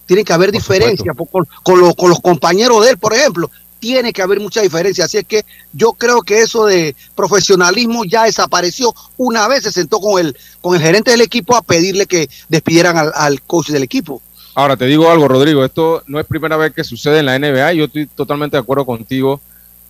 [0.06, 4.22] Tiene que haber diferencias con, con, con, los compañeros de él, por ejemplo tiene que
[4.22, 5.06] haber mucha diferencia.
[5.06, 8.94] Así es que yo creo que eso de profesionalismo ya desapareció.
[9.18, 13.12] Una vez se sentó con el, con el gerente del equipo a pedirle que despidieran
[13.14, 14.22] al, coach del equipo.
[14.54, 17.74] Ahora te digo algo, Rodrigo, esto no es primera vez que sucede en la NBA,
[17.74, 19.42] yo estoy totalmente de acuerdo contigo.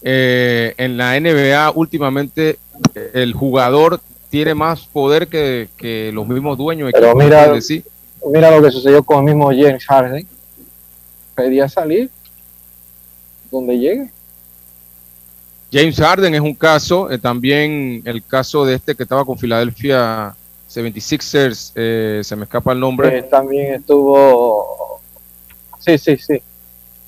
[0.03, 2.57] Eh, en la NBA últimamente
[3.13, 3.99] el jugador
[4.29, 6.91] tiene más poder que, los mismos dueños.
[6.93, 7.51] Pero mira,
[8.31, 10.25] mira lo que sucedió con el mismo James Harden.
[11.35, 12.09] Pedía salir
[13.51, 14.11] donde llegue.
[15.71, 20.35] James Harden es un caso, eh, también el caso de este que estaba con Philadelphia
[20.69, 23.19] 76ers, eh, se me escapa el nombre.
[23.19, 24.99] Eh, también estuvo,
[25.79, 26.41] sí, sí, sí.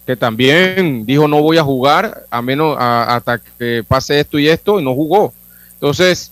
[0.05, 4.79] Que también dijo no voy a jugar a menos hasta que pase esto y esto
[4.79, 5.33] y no jugó.
[5.73, 6.31] Entonces,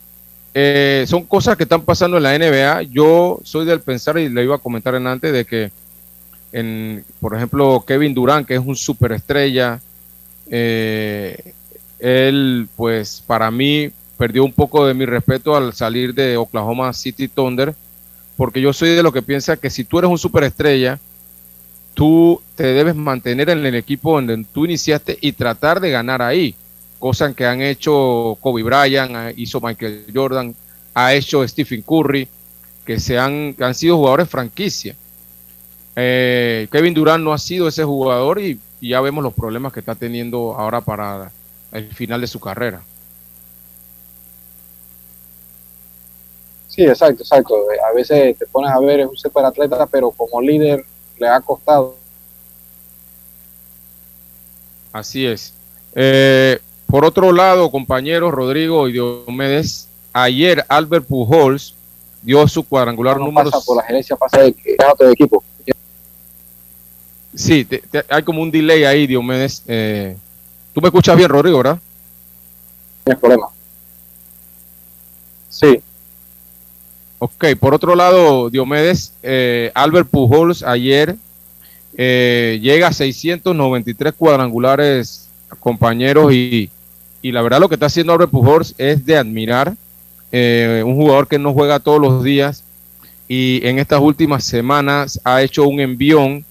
[1.07, 2.83] son cosas que están pasando en la NBA.
[2.83, 5.71] Yo soy del pensar y le iba a comentar en antes de que,
[6.51, 9.79] en, por ejemplo, Kevin Durant, que es un superestrella,
[10.51, 11.53] eh,
[11.99, 17.27] él, pues, para mí perdió un poco de mi respeto al salir de Oklahoma City
[17.27, 17.73] Thunder,
[18.37, 20.99] porque yo soy de lo que piensa que si tú eres un superestrella,
[21.93, 26.53] tú te debes mantener en el equipo donde tú iniciaste y tratar de ganar ahí,
[26.99, 30.53] cosa que han hecho Kobe Bryant, hizo Michael Jordan,
[30.93, 32.27] ha hecho Stephen Curry,
[32.85, 34.95] que se han, han sido jugadores franquicia.
[35.95, 39.79] Eh, Kevin Durant no ha sido ese jugador y y ya vemos los problemas que
[39.79, 41.31] está teniendo ahora para
[41.71, 42.81] el final de su carrera.
[46.67, 47.55] Sí, exacto, exacto.
[47.87, 50.83] A veces te pones a ver, es un super atleta, pero como líder
[51.19, 51.95] le ha costado.
[54.91, 55.53] Así es.
[55.93, 61.75] Eh, por otro lado, compañeros Rodrigo y Diomedes, ayer Albert Pujols
[62.23, 63.51] dio su cuadrangular número.
[63.51, 64.55] Pasa por la gerencia, pasa de,
[64.99, 65.43] de equipo.
[67.33, 67.67] Sí,
[68.09, 69.63] hay como un delay ahí, Diomedes.
[69.67, 70.17] Eh,
[70.73, 71.79] ¿Tú me escuchas bien, Rodrigo, verdad?
[73.05, 73.47] No hay problema.
[75.49, 75.81] Sí.
[77.19, 81.15] Ok, por otro lado, Diomedes, eh, Albert Pujols ayer
[81.95, 85.29] eh, llega a 693 cuadrangulares,
[85.59, 86.69] compañeros, y,
[87.21, 89.75] y, la verdad lo que está haciendo Albert Pujols es de admirar.
[90.31, 92.63] eh, un jugador que no juega todos los días
[93.27, 96.45] y en estas últimas semanas ha hecho un envión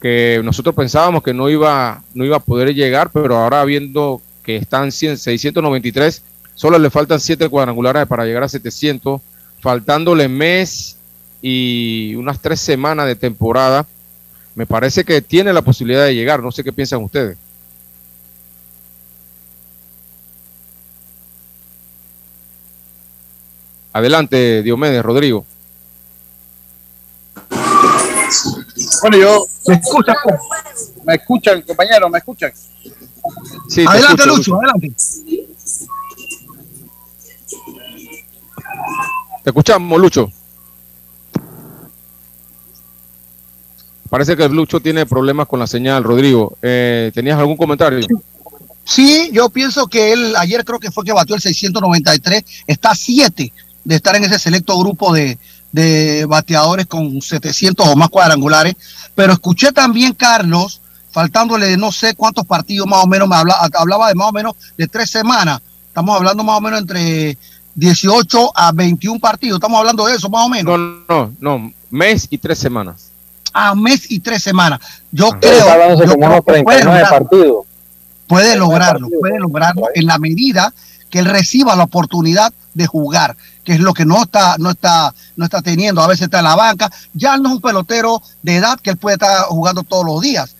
[0.00, 4.56] que nosotros pensábamos que no iba, no iba a poder llegar, pero ahora viendo que
[4.56, 6.22] están 100, 693,
[6.54, 9.20] solo le faltan 7 cuadrangulares para llegar a 700,
[9.60, 10.98] faltándole mes
[11.40, 13.86] y unas 3 semanas de temporada,
[14.54, 17.38] me parece que tiene la posibilidad de llegar, no sé qué piensan ustedes.
[23.92, 25.46] Adelante, Diomedes, Rodrigo.
[29.02, 29.46] Bueno, yo.
[29.66, 30.16] ¿Me escuchan?
[31.04, 32.10] ¿Me escuchan, compañeros?
[32.10, 32.52] ¿Me escuchan?
[33.68, 34.92] Sí, adelante, escucho, Lucho, adelante.
[39.42, 40.30] Te escuchamos, Lucho.
[44.08, 46.56] Parece que Lucho tiene problemas con la señal, Rodrigo.
[46.62, 48.06] Eh, ¿Tenías algún comentario?
[48.84, 52.94] Sí, yo pienso que él ayer creo que fue que batió el 693, está a
[52.94, 53.52] 7
[53.84, 55.38] de estar en ese selecto grupo de,
[55.74, 58.76] de bateadores con 700 o más cuadrangulares,
[59.12, 64.06] pero escuché también, Carlos, faltándole no sé cuántos partidos más o menos, me hablaba, hablaba
[64.06, 67.36] de más o menos de tres semanas, estamos hablando más o menos entre
[67.74, 70.78] 18 a 21 partidos, estamos hablando de eso más o menos.
[70.78, 73.10] No, no, no, mes y tres semanas.
[73.52, 74.78] Ah, mes y tres semanas.
[75.10, 77.66] Yo creo, yo creo que puede, lograrlo,
[78.28, 80.72] puede lograrlo, puede lograrlo en la medida
[81.14, 85.14] que él reciba la oportunidad de jugar que es lo que no está, no está,
[85.36, 88.56] no está teniendo, a veces está en la banca, ya no es un pelotero de
[88.56, 90.56] edad que él puede estar jugando todos los días.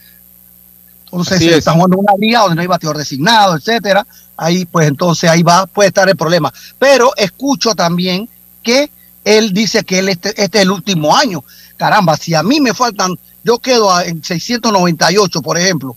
[1.07, 5.29] Entonces, si está jugando una liga donde no hay bateador designado, etcétera, ahí pues entonces
[5.29, 6.55] ahí va, puede estar el problema.
[6.79, 8.29] Pero escucho también
[8.63, 8.93] que
[9.25, 11.43] él dice que él este, este es el último año.
[11.77, 15.97] Caramba, si a mí me faltan, yo quedo en 698, por ejemplo,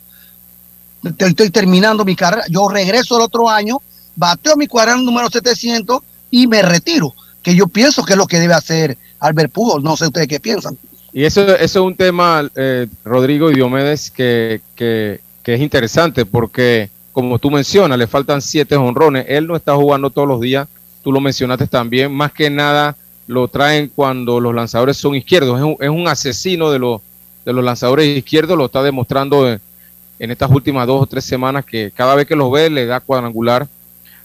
[1.03, 3.79] estoy terminando mi carrera, yo regreso el otro año,
[4.17, 8.39] bateo mi cuadrante número 700 y me retiro, que yo pienso que es lo que
[8.39, 9.83] debe hacer Albert Pujols.
[9.83, 10.77] No sé ustedes qué piensan.
[11.13, 16.89] Y eso, eso es un tema, eh, Rodrigo y Diomedes, que, que, es interesante porque,
[17.13, 19.25] como tú mencionas, le faltan siete honrones.
[19.29, 20.67] Él no está jugando todos los días.
[21.01, 22.11] Tú lo mencionaste también.
[22.13, 22.97] Más que nada
[23.27, 25.57] lo traen cuando los lanzadores son izquierdos.
[25.57, 27.01] Es un, es un asesino de los,
[27.45, 28.57] de los lanzadores izquierdos.
[28.57, 32.51] Lo está demostrando en estas últimas dos o tres semanas que cada vez que los
[32.51, 33.67] ve le da cuadrangular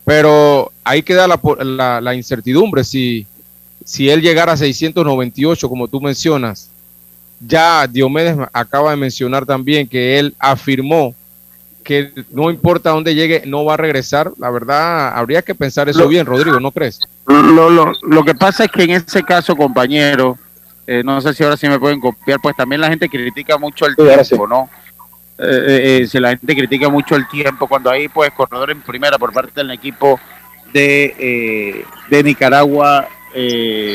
[0.04, 3.26] pero ahí queda la, la, incertidumbre si,
[3.84, 6.70] si él llegara a 698, como tú mencionas.
[7.40, 11.14] Ya Diomedes acaba de mencionar también que él afirmó
[11.82, 14.32] que no importa dónde llegue, no va a regresar.
[14.38, 17.00] La verdad, habría que pensar eso bien, Rodrigo, ¿no crees?
[17.26, 20.38] Lo, lo, lo, que pasa es que en ese caso, compañero,
[20.86, 23.86] eh, no sé si ahora sí me pueden copiar, pues también la gente critica mucho
[23.86, 24.68] el tiempo, ¿no?
[25.44, 29.18] Eh, eh, si la gente critica mucho el tiempo, cuando hay pues corredor en primera
[29.18, 30.20] por parte del equipo
[30.72, 33.08] de, eh, de Nicaragua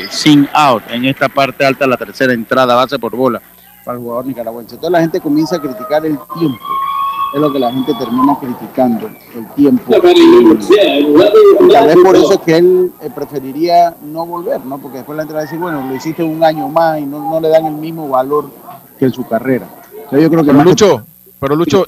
[0.10, 3.39] sin out en esta parte alta la tercera entrada base por bola
[3.86, 4.76] para el jugador nicaragüense.
[4.76, 6.60] Entonces la gente comienza a criticar el tiempo.
[7.34, 9.84] Es lo que la gente termina criticando, el tiempo.
[9.88, 14.78] Y, tal vez por eso es que él preferiría no volver, ¿no?
[14.80, 17.20] Porque después la gente va a decir, bueno, lo hiciste un año más y no,
[17.20, 18.50] no le dan el mismo valor
[19.00, 19.68] que en su carrera.
[20.12, 21.04] yo creo que mucho,
[21.40, 21.88] pero Lucho,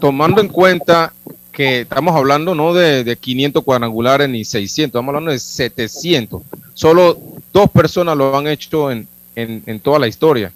[0.00, 1.12] tomando en cuenta
[1.52, 6.42] que estamos hablando no de, de, 500 cuadrangulares ni 600, estamos hablando de 700.
[6.74, 7.18] Solo
[7.52, 9.06] dos personas lo han hecho en,
[9.36, 10.52] en, toda la historia.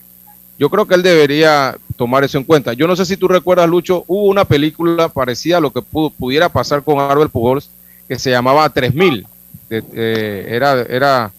[0.58, 2.72] Yo creo que él debería tomar eso en cuenta.
[2.72, 6.48] Yo no sé si tú recuerdas, Lucho, hubo una película parecida a lo que pudiera
[6.48, 7.68] pasar con Arbel Pujols
[8.08, 9.26] que se llamaba 3000.
[9.68, 11.32] Eh, era, era,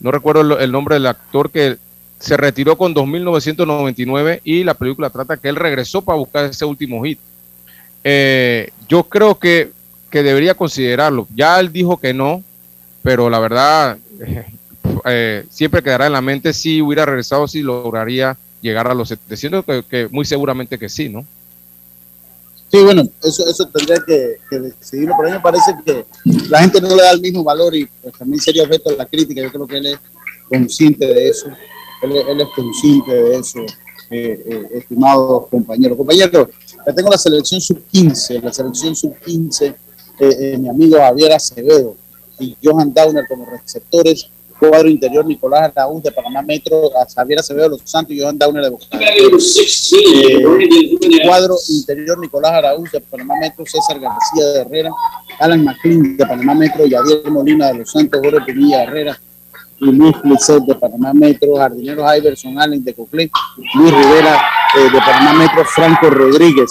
[0.00, 1.78] no recuerdo el nombre del actor que
[2.22, 7.02] se retiró con 2.999 y la película trata que él regresó para buscar ese último
[7.02, 7.18] hit.
[8.04, 9.72] Eh, yo creo que,
[10.08, 11.26] que, debería considerarlo.
[11.34, 12.44] Ya él dijo que no,
[13.02, 13.98] pero la verdad
[15.04, 19.64] eh, siempre quedará en la mente si hubiera regresado, si lograría llegar a los 700,
[19.64, 21.26] que, que muy seguramente que sí, ¿no?
[22.70, 26.06] Sí, bueno, eso, eso tendría que, que, decidirlo, pero a mí me parece que
[26.48, 29.06] la gente no le da el mismo valor y pues, también sería objeto de la
[29.06, 29.42] crítica.
[29.42, 29.98] Yo creo que él es
[30.48, 31.48] consciente de eso
[32.02, 33.60] él, es consciente de eso,
[34.10, 35.96] eh, eh, estimados compañeros.
[35.96, 36.48] Compañeros,
[36.86, 39.74] ya tengo la selección sub-15, la selección sub-15,
[40.20, 41.96] eh, mi amigo Javier Acevedo
[42.38, 44.28] y Johan Downer como receptores,
[44.58, 48.62] cuadro interior Nicolás Araúz de Panamá Metro, Javier Acevedo de Los Santos y Johan Downer
[48.62, 48.86] de Boca.
[51.24, 54.90] cuadro interior Nicolás Araúz de Panamá Metro, César García de Herrera,
[55.40, 59.18] Alan McLean de Panamá Metro, Yadier Molina de Los Santos, Jorge Pinilla Herrera
[59.90, 63.30] Luis Flicet de Panamá Metro, Jardineros Iverson Allen de Coclé,
[63.74, 64.40] Luis Rivera
[64.76, 66.70] eh, de Panamá Metro, Franco Rodríguez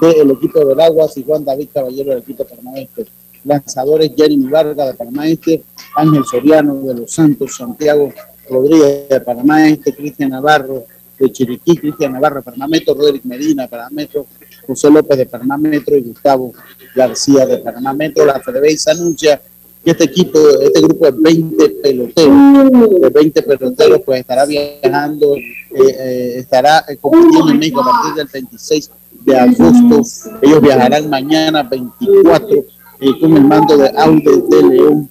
[0.00, 3.04] del equipo del Aguas y Juan David Caballero del equipo de Panamá Metro.
[3.44, 5.62] lanzadores Jeremy Vargas de Panamá Este,
[5.96, 8.12] Ángel Soriano de Los Santos, Santiago
[8.48, 10.84] Rodríguez de Panamá Este, Cristian Navarro
[11.18, 14.26] de Chiriquí, Cristian Navarro de Panamá Metro, Roderick Medina de Panamá Metro,
[14.66, 16.52] José López de Panamá Metro y Gustavo
[16.94, 18.24] García de Panamá Metro.
[18.24, 19.40] La FedeBase anuncia
[19.84, 25.42] este equipo, este grupo de 20 peloteros, de 20 peloteros, pues estará viajando, eh,
[25.74, 28.90] eh, estará compitiendo en México a partir del 26
[29.24, 30.02] de agosto.
[30.40, 32.56] Ellos viajarán mañana 24
[33.00, 35.10] eh, con el mando de Audes de León,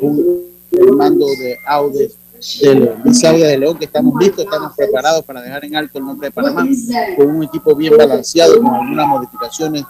[0.00, 2.16] con el mando de Audes
[2.60, 3.02] de León.
[3.04, 6.28] Dice Audes de León que estamos listos, estamos preparados para dejar en alto el nombre
[6.28, 6.66] de Panamá,
[7.16, 9.84] con un equipo bien balanceado, con algunas modificaciones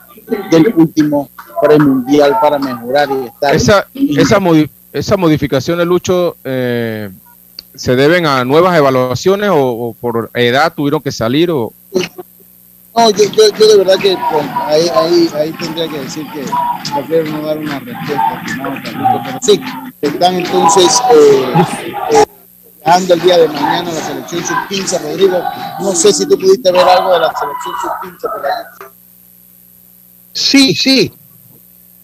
[0.50, 1.30] del último
[1.60, 3.54] premundial para mejorar y estar.
[3.54, 7.10] Esa, esa, modi esa modificación de Lucho eh,
[7.74, 11.72] se deben a nuevas evaluaciones o, o, por edad tuvieron que salir o
[12.94, 16.44] no, yo, yo, yo, de verdad que pues, ahí, ahí, ahí tendría que decir que
[16.92, 18.42] prefiero no dar una respuesta,
[18.84, 19.60] pero sí,
[20.02, 21.54] están entonces eh,
[22.10, 22.24] eh,
[22.84, 25.42] el día de mañana la selección sub-15, Rodrigo.
[25.80, 28.90] No sé si tú pudiste ver algo de la selección sub-15 por ahí.
[30.32, 31.12] Sí, sí,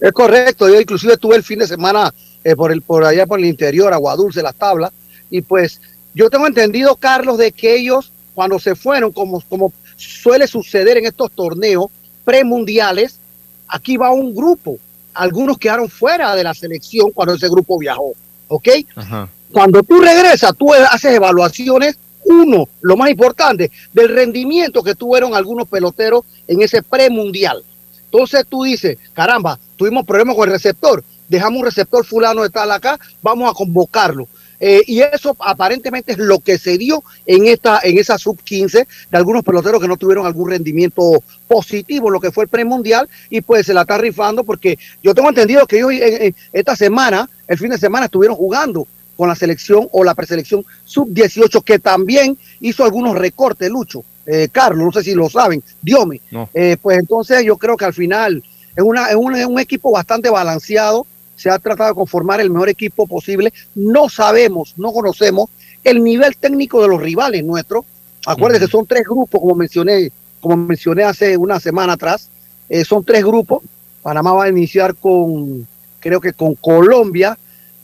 [0.01, 0.69] es correcto.
[0.69, 2.13] Yo inclusive estuve el fin de semana
[2.45, 4.93] eh, por, el, por allá por el interior, Agua Dulce, las tablas,
[5.31, 5.81] y pues
[6.15, 11.07] yo tengo entendido, Carlos, de que ellos cuando se fueron, como, como suele suceder en
[11.07, 11.87] estos torneos
[12.25, 13.19] premundiales,
[13.67, 14.79] aquí va un grupo.
[15.13, 18.13] Algunos quedaron fuera de la selección cuando ese grupo viajó.
[18.47, 18.69] ¿Ok?
[18.95, 19.29] Ajá.
[19.53, 21.99] Cuando tú regresas, tú haces evaluaciones.
[22.25, 27.65] Uno, lo más importante, del rendimiento que tuvieron algunos peloteros en ese premundial.
[28.05, 32.71] Entonces tú dices, caramba, tuvimos problemas con el receptor, dejamos un receptor fulano de tal
[32.71, 34.29] acá, vamos a convocarlo.
[34.61, 38.89] Eh, y eso aparentemente es lo que se dio en esta en esa sub 15
[39.09, 43.41] de algunos peloteros que no tuvieron algún rendimiento positivo lo que fue el premundial y
[43.41, 47.31] pues se la está rifando porque yo tengo entendido que ellos en, en esta semana,
[47.47, 48.89] el fin de semana estuvieron jugando
[49.19, 54.49] con la selección o la preselección sub 18 que también hizo algunos recortes, Lucho, eh,
[54.51, 56.23] Carlos, no sé si lo saben, Diome.
[56.31, 56.49] No.
[56.55, 58.43] Eh, pues entonces yo creo que al final
[58.75, 61.05] es, una, es, un, es un equipo bastante balanceado
[61.39, 63.53] se ha tratado de conformar el mejor equipo posible.
[63.75, 65.49] No sabemos, no conocemos
[65.85, 67.85] el nivel técnico de los rivales nuestros.
[68.27, 70.11] Acuérdense que son tres grupos, como mencioné,
[70.41, 72.29] como mencioné hace una semana atrás.
[72.69, 73.63] Eh, son tres grupos.
[74.03, 75.67] Panamá va a iniciar con,
[76.01, 77.39] creo que con Colombia,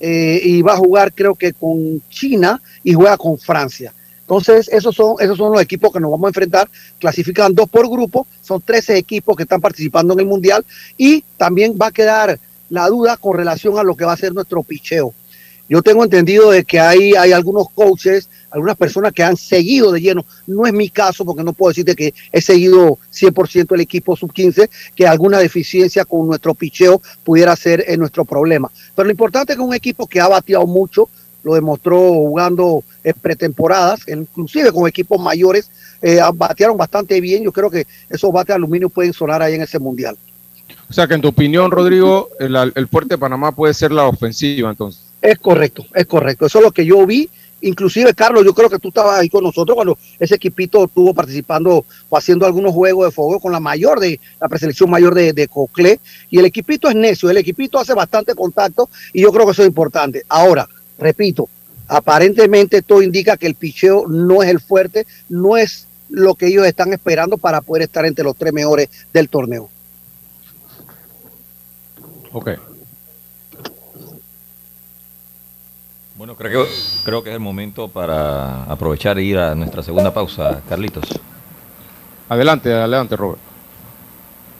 [0.06, 3.90] eh, y va a jugar, creo que con China y juega con Francia.
[4.20, 6.68] Entonces, esos son, esos son los equipos que nos vamos a enfrentar.
[6.98, 10.62] Clasifican dos por grupo, son 13 equipos que están participando en el Mundial
[10.98, 12.38] y también va a quedar
[12.68, 15.14] la duda con relación a lo que va a ser nuestro picheo.
[15.70, 20.00] Yo tengo entendido de que hay, hay algunos coaches, algunas personas que han seguido de
[20.02, 20.26] lleno.
[20.46, 24.68] No es mi caso porque no puedo decirte que he seguido 100% el equipo sub-15,
[24.94, 28.70] que alguna deficiencia con nuestro picheo pudiera ser en nuestro problema.
[28.94, 31.08] Pero lo importante es que un equipo que ha bateado mucho,
[31.42, 35.70] lo demostró jugando en pretemporadas, inclusive con equipos mayores,
[36.00, 37.44] eh, batearon bastante bien.
[37.44, 40.16] Yo creo que esos bates de aluminio pueden sonar ahí en ese mundial.
[40.88, 44.06] O sea que en tu opinión, Rodrigo, el, el fuerte de Panamá puede ser la
[44.06, 45.02] ofensiva entonces.
[45.20, 46.46] Es correcto, es correcto.
[46.46, 47.28] Eso es lo que yo vi.
[47.64, 51.82] Inclusive, Carlos, yo creo que tú estabas ahí con nosotros cuando ese equipito estuvo participando
[52.10, 55.48] o haciendo algunos juegos de fuego con la mayor de la preselección mayor de, de
[55.48, 55.98] Coclé.
[56.28, 59.62] Y el equipito es necio, el equipito hace bastante contacto y yo creo que eso
[59.62, 60.24] es importante.
[60.28, 61.48] Ahora, repito,
[61.88, 66.66] aparentemente todo indica que el picheo no es el fuerte, no es lo que ellos
[66.66, 69.70] están esperando para poder estar entre los tres mejores del torneo.
[72.30, 72.50] Ok.
[76.16, 76.70] Bueno, creo que,
[77.02, 81.04] creo que es el momento para aprovechar e ir a nuestra segunda pausa, Carlitos.
[82.28, 83.40] Adelante, adelante, Robert.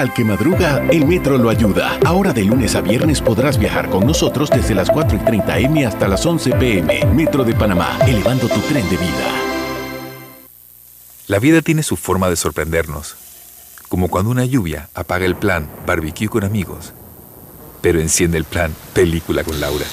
[0.00, 1.98] Al que madruga, el metro lo ayuda.
[2.06, 5.84] Ahora de lunes a viernes podrás viajar con nosotros desde las 4 y 30 M
[5.84, 7.04] hasta las 11 PM.
[7.14, 9.26] Metro de Panamá, elevando tu tren de vida.
[11.26, 13.18] La vida tiene su forma de sorprendernos.
[13.90, 16.94] Como cuando una lluvia apaga el plan barbecue con amigos,
[17.82, 19.84] pero enciende el plan película con Laura.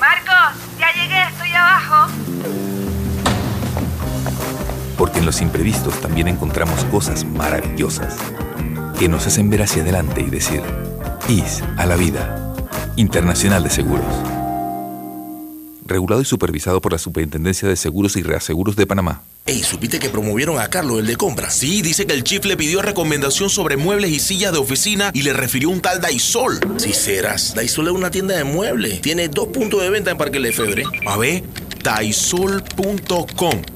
[0.00, 2.12] Marcos, ya llegué, estoy abajo.
[4.98, 8.16] Porque en los imprevistos también encontramos cosas maravillosas
[8.98, 10.62] que nos hacen ver hacia adelante y decir,
[11.28, 12.42] IS a la vida.
[12.96, 14.06] Internacional de Seguros.
[15.84, 19.22] Regulado y supervisado por la Superintendencia de Seguros y Reaseguros de Panamá.
[19.44, 21.54] Ey, ¿supiste que promovieron a Carlos, el de compras?
[21.54, 25.22] Sí, dice que el chief le pidió recomendación sobre muebles y sillas de oficina y
[25.22, 26.58] le refirió un tal Daisol.
[26.78, 29.00] Si serás, Daisol es una tienda de muebles.
[29.02, 30.84] Tiene dos puntos de venta en Parque Lefebvre.
[31.06, 31.44] A ver,
[31.84, 33.75] daisol.com.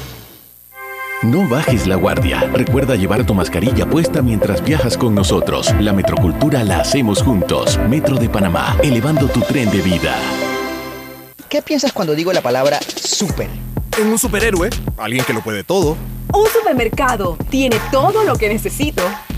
[1.23, 2.49] No bajes la guardia.
[2.51, 5.71] Recuerda llevar tu mascarilla puesta mientras viajas con nosotros.
[5.79, 7.79] La metrocultura la hacemos juntos.
[7.87, 10.15] Metro de Panamá, elevando tu tren de vida.
[11.47, 13.47] ¿Qué piensas cuando digo la palabra super?
[13.99, 15.95] En un superhéroe, alguien que lo puede todo.
[16.33, 19.03] Un supermercado tiene todo lo que necesito.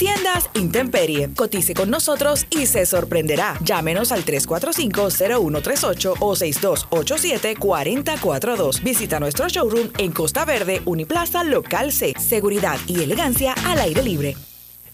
[0.00, 1.30] Tiendas Intemperie.
[1.36, 3.58] Cotice con nosotros y se sorprenderá.
[3.62, 8.82] Llámenos al 345-0138 o 6287-4042.
[8.82, 12.14] Visita nuestro showroom en Costa Verde, Uniplaza, Local C.
[12.18, 14.38] Seguridad y elegancia al aire libre.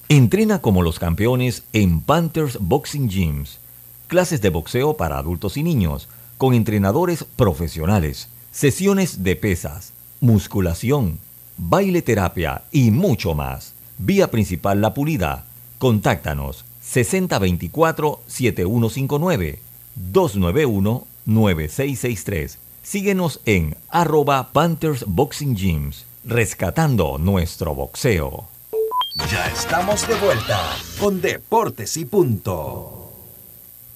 [0.09, 3.61] Entrena como los campeones en Panthers Boxing Gyms.
[4.09, 11.21] Clases de boxeo para adultos y niños, con entrenadores profesionales, sesiones de pesas, musculación,
[11.59, 13.76] baile terapia y mucho más.
[13.99, 15.45] Vía principal La Pulida.
[15.79, 19.59] Contáctanos 6024-7159
[20.13, 22.59] 291-9663.
[22.83, 28.45] Síguenos en arroba Panthers Boxing Gyms, rescatando nuestro boxeo.
[29.31, 30.61] Ya estamos de vuelta
[31.01, 33.03] con Deportes y Punto.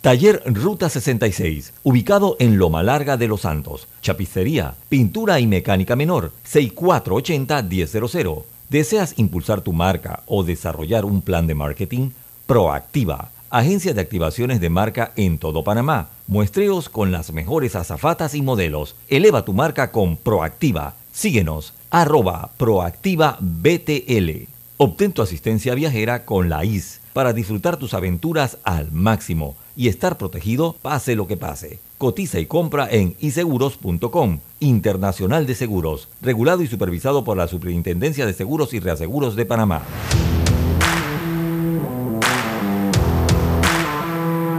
[0.01, 3.86] Taller Ruta 66, ubicado en Loma Larga de Los Santos.
[4.01, 8.44] Chapicería, pintura y mecánica menor, 6480-1000.
[8.71, 12.11] ¿Deseas impulsar tu marca o desarrollar un plan de marketing?
[12.47, 16.11] Proactiva, agencia de activaciones de marca en todo Panamá.
[16.29, 18.95] Muestreos con las mejores azafatas y modelos.
[19.09, 20.95] Eleva tu marca con Proactiva.
[21.11, 24.47] Síguenos, arroba Proactiva BTL.
[24.77, 30.16] Obtén tu asistencia viajera con la IS para disfrutar tus aventuras al máximo y estar
[30.16, 31.81] protegido pase lo que pase.
[32.01, 38.32] Cotiza y compra en iseguros.com, Internacional de Seguros, regulado y supervisado por la Superintendencia de
[38.32, 39.82] Seguros y Reaseguros de Panamá.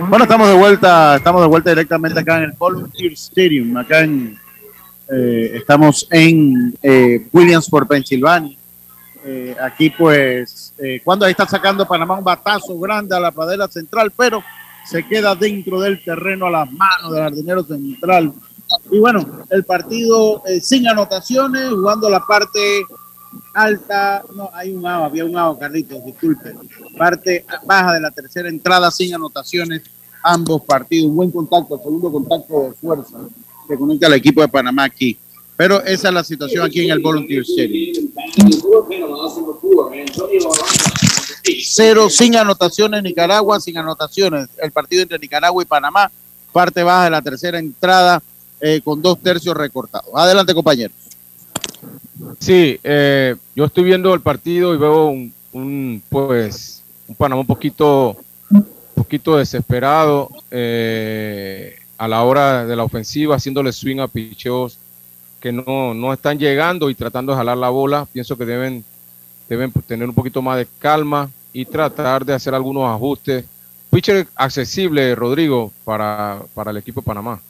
[0.07, 4.37] Bueno, estamos de vuelta, estamos de vuelta directamente acá en el Volunteer Stadium, acá en,
[5.11, 8.55] eh, estamos en eh, Williamsport, Pensilvania.
[9.25, 13.67] Eh, aquí pues, eh, cuando ahí está sacando Panamá un batazo grande a la pradera
[13.67, 14.43] central, pero
[14.85, 18.33] se queda dentro del terreno a las manos del jardinero central.
[18.89, 22.85] Y bueno, el partido eh, sin anotaciones, jugando la parte
[23.53, 26.53] alta, no, hay un AO, había un AO, Carlitos, disculpe,
[26.97, 29.83] parte baja de la tercera entrada sin anotaciones,
[30.23, 33.17] ambos partidos, un buen contacto, segundo contacto de fuerza
[33.67, 35.17] que conecta al equipo de Panamá aquí.
[35.55, 37.99] Pero esa es la situación aquí en el Volunteer Series.
[41.43, 44.49] 0 sin anotaciones Nicaragua, sin anotaciones.
[44.61, 46.11] El partido entre Nicaragua y Panamá,
[46.51, 48.21] parte baja de la tercera entrada
[48.59, 50.09] eh, con dos tercios recortados.
[50.13, 50.95] Adelante, compañeros.
[52.39, 57.47] Sí, eh, yo estoy viendo el partido y veo un, un pues un Panamá un
[57.47, 58.17] poquito,
[58.49, 58.65] un
[58.95, 64.77] poquito desesperado eh, a la hora de la ofensiva, haciéndole swing a picheos
[65.39, 68.07] que no, no están llegando y tratando de jalar la bola.
[68.13, 68.85] Pienso que deben
[69.51, 73.43] deben tener un poquito más de calma y tratar de hacer algunos ajustes.
[73.89, 77.41] Pitcher accesible, Rodrigo, para, para el equipo de Panamá.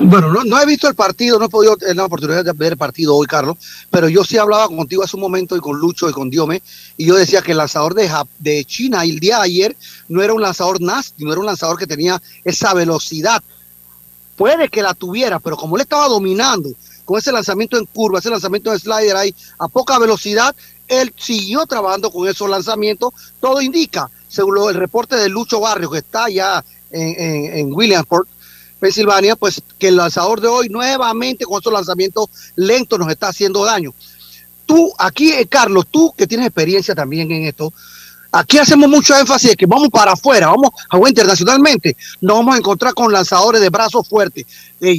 [0.00, 2.72] Bueno, no, no, he visto el partido, no he podido tener la oportunidad de ver
[2.72, 3.56] el partido hoy, Carlos,
[3.88, 6.60] pero yo sí hablaba contigo hace un momento y con Lucho y con Diome,
[6.96, 8.10] y yo decía que el lanzador de,
[8.40, 9.76] de China el día de ayer
[10.08, 13.42] no era un lanzador nasty, no era un lanzador que tenía esa velocidad.
[14.34, 16.70] Puede que la tuviera, pero como él estaba dominando
[17.10, 20.54] con ese lanzamiento en curva, ese lanzamiento de slider ahí a poca velocidad,
[20.90, 23.12] él siguió trabajando con esos lanzamientos.
[23.40, 28.28] Todo indica, según el reporte de Lucho Barrio, que está ya en, en, en Williamsport,
[28.80, 33.64] Pensilvania, pues que el lanzador de hoy nuevamente con esos lanzamientos lentos nos está haciendo
[33.64, 33.94] daño.
[34.66, 37.72] Tú, aquí, eh, Carlos, tú que tienes experiencia también en esto,
[38.32, 42.54] aquí hacemos mucho énfasis de que vamos para afuera, vamos a jugar internacionalmente, nos vamos
[42.54, 44.46] a encontrar con lanzadores de brazos fuertes.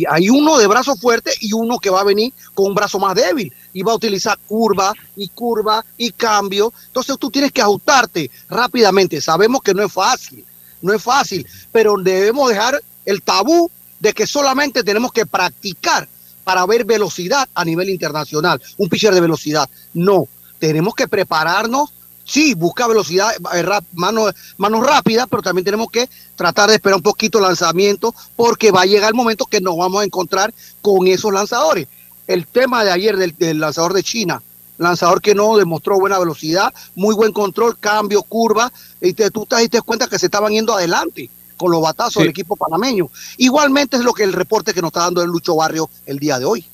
[0.09, 3.15] Hay uno de brazo fuerte y uno que va a venir con un brazo más
[3.15, 6.73] débil y va a utilizar curva y curva y cambio.
[6.87, 9.21] Entonces tú tienes que ajustarte rápidamente.
[9.21, 10.45] Sabemos que no es fácil,
[10.81, 16.07] no es fácil, pero debemos dejar el tabú de que solamente tenemos que practicar
[16.43, 19.69] para ver velocidad a nivel internacional, un pitcher de velocidad.
[19.93, 20.27] No,
[20.59, 21.93] tenemos que prepararnos,
[22.31, 24.27] sí, busca velocidad, eh, mano,
[24.57, 28.83] mano rápida, pero también tenemos que tratar de esperar un poquito el lanzamiento porque va
[28.83, 31.87] a llegar el momento que nos vamos a encontrar con esos lanzadores.
[32.27, 34.41] El tema de ayer del, del lanzador de China,
[34.77, 38.71] lanzador que no demostró buena velocidad, muy buen control, cambio, curva,
[39.01, 42.19] y te, tú te diste cuenta que se estaban yendo adelante con los batazos sí.
[42.19, 43.09] del equipo panameño.
[43.37, 46.39] Igualmente es lo que el reporte que nos está dando el Lucho Barrio el día
[46.39, 46.65] de hoy.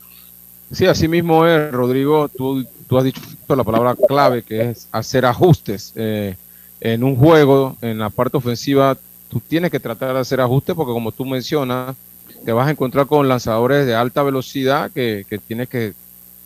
[0.71, 2.29] Sí, así mismo es, Rodrigo.
[2.29, 5.93] Tú, tú has dicho la palabra clave que es hacer ajustes.
[5.95, 6.35] Eh,
[6.79, 8.97] en un juego, en la parte ofensiva,
[9.29, 11.95] tú tienes que tratar de hacer ajustes porque como tú mencionas,
[12.45, 15.93] te vas a encontrar con lanzadores de alta velocidad que, que tienes que,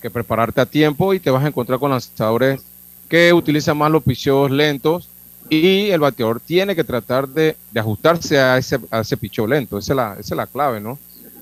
[0.02, 2.62] que, prepararte a tiempo y te vas a encontrar con lanzadores
[3.10, 5.10] que utilizan más los picheos lentos
[5.50, 9.18] y el bateador tiene que tratar de, de ajustarse a ese, a ese
[9.48, 9.78] lento.
[9.78, 10.98] Esa es, la, esa es la clave, ¿no?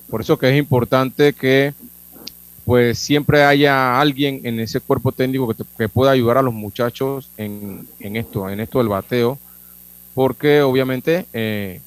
[0.09, 1.73] Por eso que es importante que
[2.69, 7.27] pues siempre haya alguien en ese cuerpo técnico que, te, pueda ayudar a los muchachos
[7.35, 9.39] en, esto, en esto del bateo,
[10.13, 11.81] porque obviamente eh,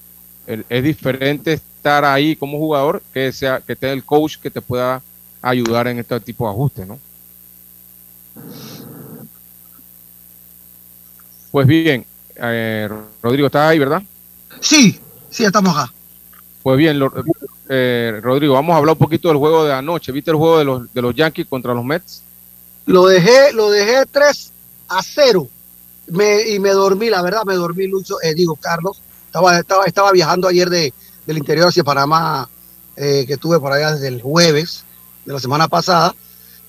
[0.45, 5.01] es diferente estar ahí como jugador que sea que tenga el coach que te pueda
[5.41, 6.99] ayudar en este tipo de ajustes, ¿no?
[11.49, 12.05] Pues bien,
[12.35, 12.89] eh,
[13.21, 14.03] Rodrigo, ¿estás ahí, verdad?
[14.59, 15.93] Sí, sí, estamos acá.
[16.63, 16.99] Pues bien,
[17.69, 20.11] eh, Rodrigo, vamos a hablar un poquito del juego de anoche.
[20.13, 22.23] ¿Viste el juego de los, de los Yankees contra los Mets?
[22.85, 24.51] Lo dejé, lo dejé 3
[24.87, 25.47] a 0
[26.07, 29.01] me, y me dormí, la verdad, me dormí, Lucho, eh, digo, Carlos.
[29.27, 30.93] Estaba, estaba, estaba viajando ayer de,
[31.25, 32.47] del interior hacia Panamá,
[32.95, 34.85] eh, que estuve por allá desde el jueves
[35.25, 36.15] de la semana pasada.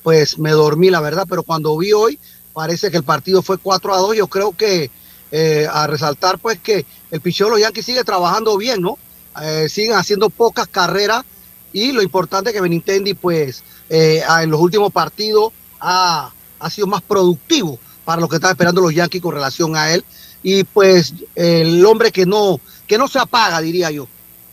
[0.03, 2.19] Pues me dormí, la verdad, pero cuando vi hoy,
[2.53, 4.17] parece que el partido fue 4 a 2.
[4.17, 4.91] Yo creo que
[5.31, 8.99] eh, a resaltar, pues, que el picheo de los Yankees sigue trabajando bien, ¿no?
[9.43, 11.25] Eh, siguen haciendo pocas carreras
[11.73, 16.87] y lo importante es que Benintendi pues eh, en los últimos partidos ha, ha, sido
[16.87, 20.05] más productivo para lo que están esperando los Yankees con relación a él.
[20.43, 24.07] Y pues el hombre que no que no se apaga diría yo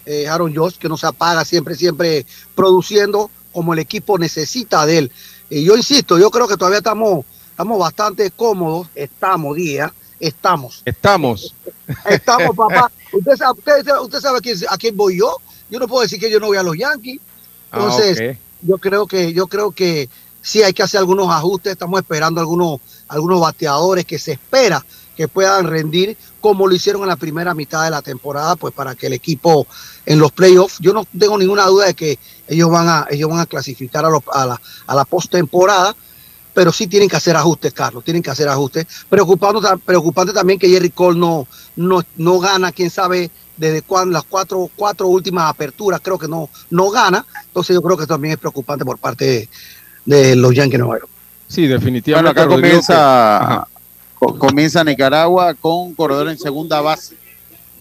[0.05, 2.25] eh, Aaron Josh que no se apaga siempre siempre
[2.55, 5.11] produciendo como el equipo necesita de él.
[5.49, 11.53] Y yo insisto yo creo que todavía estamos estamos bastante cómodos estamos día estamos estamos
[12.05, 15.37] estamos papá usted sabe, usted, usted sabe a, quién, a, quién, voy yo.
[15.69, 17.19] Yo no puedo decir que yo no voy a los Yankees.
[17.71, 18.37] Entonces, ah, okay.
[18.61, 20.09] yo creo que yo creo que
[20.41, 21.73] sí hay que hacer algunos ajustes.
[21.73, 27.09] Estamos esperando algunos algunos bateadores que se espera que puedan rendir como lo hicieron en
[27.09, 29.67] la primera mitad de la temporada, pues para que el equipo
[30.05, 32.17] en los playoffs, yo no tengo ninguna duda de que
[32.47, 35.95] ellos van a ellos van a clasificar a, los, a la a la postemporada
[36.53, 38.85] pero sí tienen que hacer ajustes, Carlos, tienen que hacer ajustes.
[39.09, 44.23] Preocupando, preocupante también que Jerry Cole no, no, no gana, quién sabe desde cuándo, las
[44.23, 47.25] cuatro, cuatro últimas aperturas, creo que no, no gana.
[47.45, 49.49] Entonces yo creo que también es preocupante por parte de,
[50.05, 51.09] de los Yankees de Nueva York.
[51.47, 52.33] Sí, definitivamente.
[52.33, 53.67] Bueno, acá comienza,
[54.19, 54.39] que...
[54.39, 57.15] comienza Nicaragua con corredor en segunda base,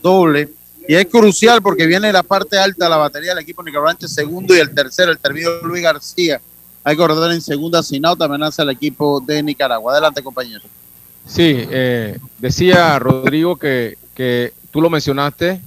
[0.03, 0.49] doble.
[0.89, 4.57] Y es crucial porque viene la parte alta de la batería del equipo nicaragüense, segundo
[4.57, 6.41] y el tercero, el termino Luis García
[6.85, 9.93] hay corredor en segunda sin out, amenaza al equipo de Nicaragua.
[9.93, 10.62] Adelante, compañero.
[11.26, 15.61] Sí, eh, decía Rodrigo que, que, tú lo mencionaste,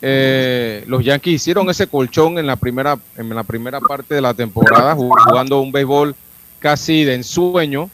[0.00, 4.34] eh, los Yankees hicieron ese colchón en la primera, en la primera parte de la
[4.34, 6.14] temporada, jugando un béisbol
[6.58, 7.88] casi de ensueño,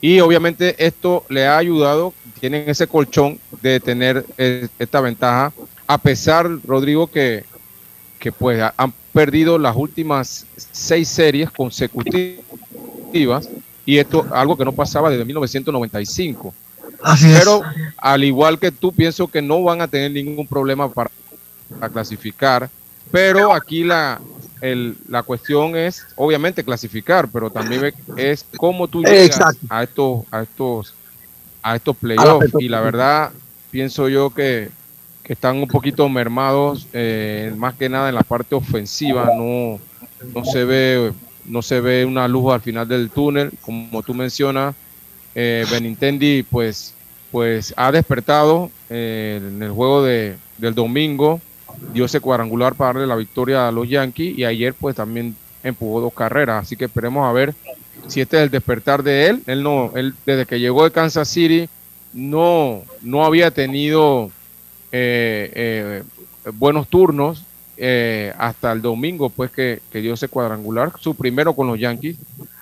[0.00, 2.12] y obviamente esto le ha ayudado
[2.44, 5.50] tienen ese colchón de tener eh, esta ventaja,
[5.86, 7.44] a pesar, Rodrigo, que,
[8.18, 13.48] que pues han perdido las últimas seis series consecutivas
[13.86, 16.52] y esto algo que no pasaba desde 1995.
[17.22, 17.62] Pero
[17.96, 21.10] al igual que tú, pienso que no van a tener ningún problema para,
[21.92, 22.68] clasificar.
[23.12, 24.20] Pero aquí la,
[25.08, 30.94] la cuestión es, obviamente, clasificar, pero también es cómo tú llegas a estos, a estos,
[31.62, 32.52] a estos playoffs.
[32.58, 33.30] Y la verdad,
[33.70, 34.70] pienso yo que,
[35.28, 39.30] están un poquito mermados, eh, más que nada en la parte ofensiva.
[39.36, 39.80] No,
[40.34, 41.12] no se ve,
[41.44, 44.74] no se ve una luz al final del túnel, como tú mencionas.
[45.34, 46.94] Eh, Benintendi, pues,
[47.32, 51.40] pues ha despertado eh, en el juego de, del domingo
[51.92, 56.00] dio ese cuadrangular para darle la victoria a los Yankees y ayer pues también empujó
[56.00, 57.54] dos carreras, así que esperemos a ver
[58.06, 59.42] si este es el despertar de él.
[59.46, 61.68] Él no, él desde que llegó de Kansas City
[62.12, 64.30] no, no había tenido
[64.96, 66.02] eh,
[66.44, 67.42] eh, buenos turnos
[67.76, 72.16] eh, hasta el domingo pues que, dio ese cuadrangular, su primero con los Yankees.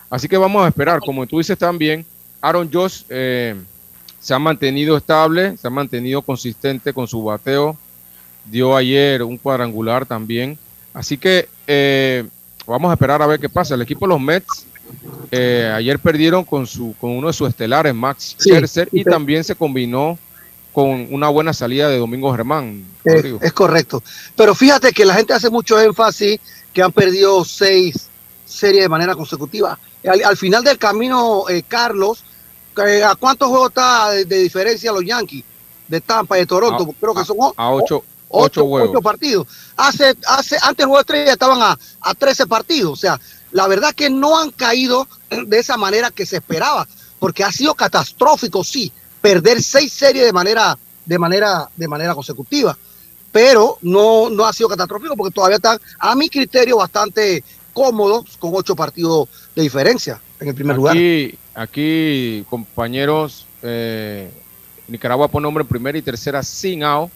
[0.09, 2.07] Así que vamos a esperar, como tú dices también,
[2.41, 7.76] Aaron Josh se ha mantenido estable, se ha mantenido consistente con su bateo,
[8.47, 10.57] dio ayer un cuadrangular también.
[10.95, 12.24] Así que eh,
[12.66, 13.74] vamos a esperar a ver qué pasa.
[13.74, 14.66] El equipo de los Mets
[15.30, 19.55] eh, ayer perdieron con, su, con uno de sus estelares, Max Scherzer, y también se
[19.55, 20.18] combinó
[20.73, 22.85] con una buena salida de Domingo Germán.
[23.05, 24.03] Eh, es correcto.
[24.37, 26.41] Pero fíjate que la gente hace mucho énfasis
[26.73, 28.09] que han perdido seis
[28.47, 29.79] series de manera consecutiva.
[30.05, 32.25] Al, final del camino, Carlos,
[32.77, 35.45] ¿a cuántos juegos está de, diferencia los Yankees?
[35.89, 36.95] De Tampa y de Toronto.
[36.99, 38.03] Creo que son a ocho,
[38.35, 38.66] Ocho,
[39.03, 39.47] partidos.
[39.77, 42.93] Hace, hace, antes juego estrella estaban a, a 13 partidos.
[42.93, 43.20] O sea,
[43.53, 45.07] la verdad que no han caído
[45.47, 48.91] de esa manera que se esperaba, porque ha sido catastrófico, sí,
[49.23, 52.77] perder seis series de manera, de manera, de manera consecutiva.
[53.31, 57.43] Pero no, no ha sido catastrófico porque todavía están, a mi criterio, bastante
[57.73, 60.95] cómodos con ocho partidos de diferencia en el primer lugar.
[61.55, 64.31] Aquí, compañeros, eh,
[64.89, 67.11] Nicaragua pone hombre en primera y tercera sin out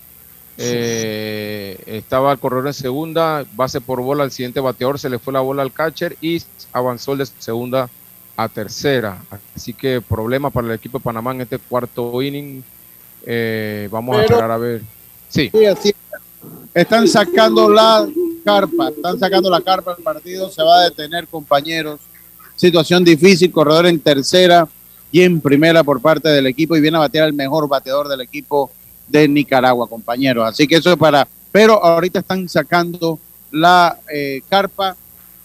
[0.59, 5.33] eh, estaba el corredor en segunda, base por bola al siguiente bateador, se le fue
[5.33, 6.43] la bola al catcher y
[6.73, 7.91] avanzó de segunda
[8.37, 9.23] a tercera.
[9.55, 12.63] Así que problema para el equipo de Panamá en este cuarto inning.
[13.25, 14.83] Eh, vamos a esperar a ver.
[15.29, 15.51] Sí.
[16.75, 18.07] Están sacando la
[18.45, 22.01] carpa, están sacando la carpa del partido, se va a detener compañeros.
[22.55, 24.69] Situación difícil, corredor en tercera
[25.11, 28.21] y en primera por parte del equipo y viene a batear el mejor bateador del
[28.21, 28.71] equipo
[29.09, 30.49] de Nicaragua, compañeros.
[30.49, 33.19] Así que eso es para, pero ahorita están sacando
[33.51, 34.97] la eh, carpa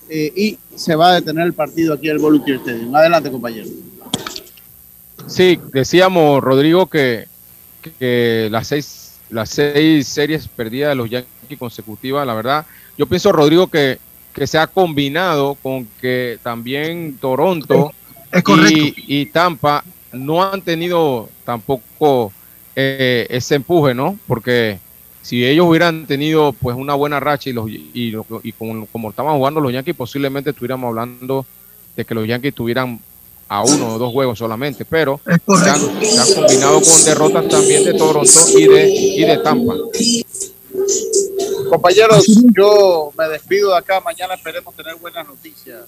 [0.09, 2.95] eh, y se va a detener el partido aquí al Volunteer Stadium.
[2.95, 3.67] Adelante, compañero.
[5.27, 7.27] Sí, decíamos, Rodrigo, que,
[7.99, 12.65] que las seis, las seis series perdidas de los Yankees consecutivas, la verdad,
[12.97, 13.99] yo pienso, Rodrigo, que,
[14.33, 17.93] que se ha combinado con que también Toronto
[18.69, 22.33] y, y Tampa no han tenido tampoco
[22.75, 24.17] eh, ese empuje, ¿no?
[24.27, 24.79] Porque
[25.22, 29.38] si ellos hubieran tenido pues una buena racha y, los, y, y como, como, estaban
[29.38, 31.45] jugando los Yankees, posiblemente estuviéramos hablando
[31.95, 32.99] de que los Yankees tuvieran
[33.47, 35.80] a uno o dos juegos solamente, pero se han,
[36.36, 39.76] combinado con derrotas también de Toronto y de, y de Tampa.
[41.69, 43.99] Compañeros, yo me despido de acá.
[43.99, 45.86] Mañana esperemos tener buenas noticias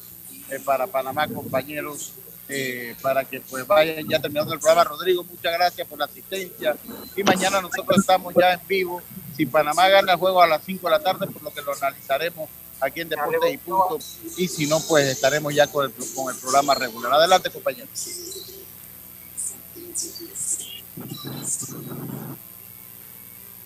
[0.50, 2.14] eh, para Panamá, compañeros.
[2.50, 4.84] Eh, para que pues vayan ya terminando el programa.
[4.84, 6.76] Rodrigo, muchas gracias por la asistencia.
[7.16, 9.02] Y mañana nosotros estamos ya en vivo.
[9.36, 11.74] Si Panamá gana el juego a las 5 de la tarde, por lo que lo
[11.74, 13.98] analizaremos aquí en Deportes y Punto.
[14.38, 17.14] Y si no, pues estaremos ya con el, con el programa regular.
[17.14, 17.90] Adelante, compañeros.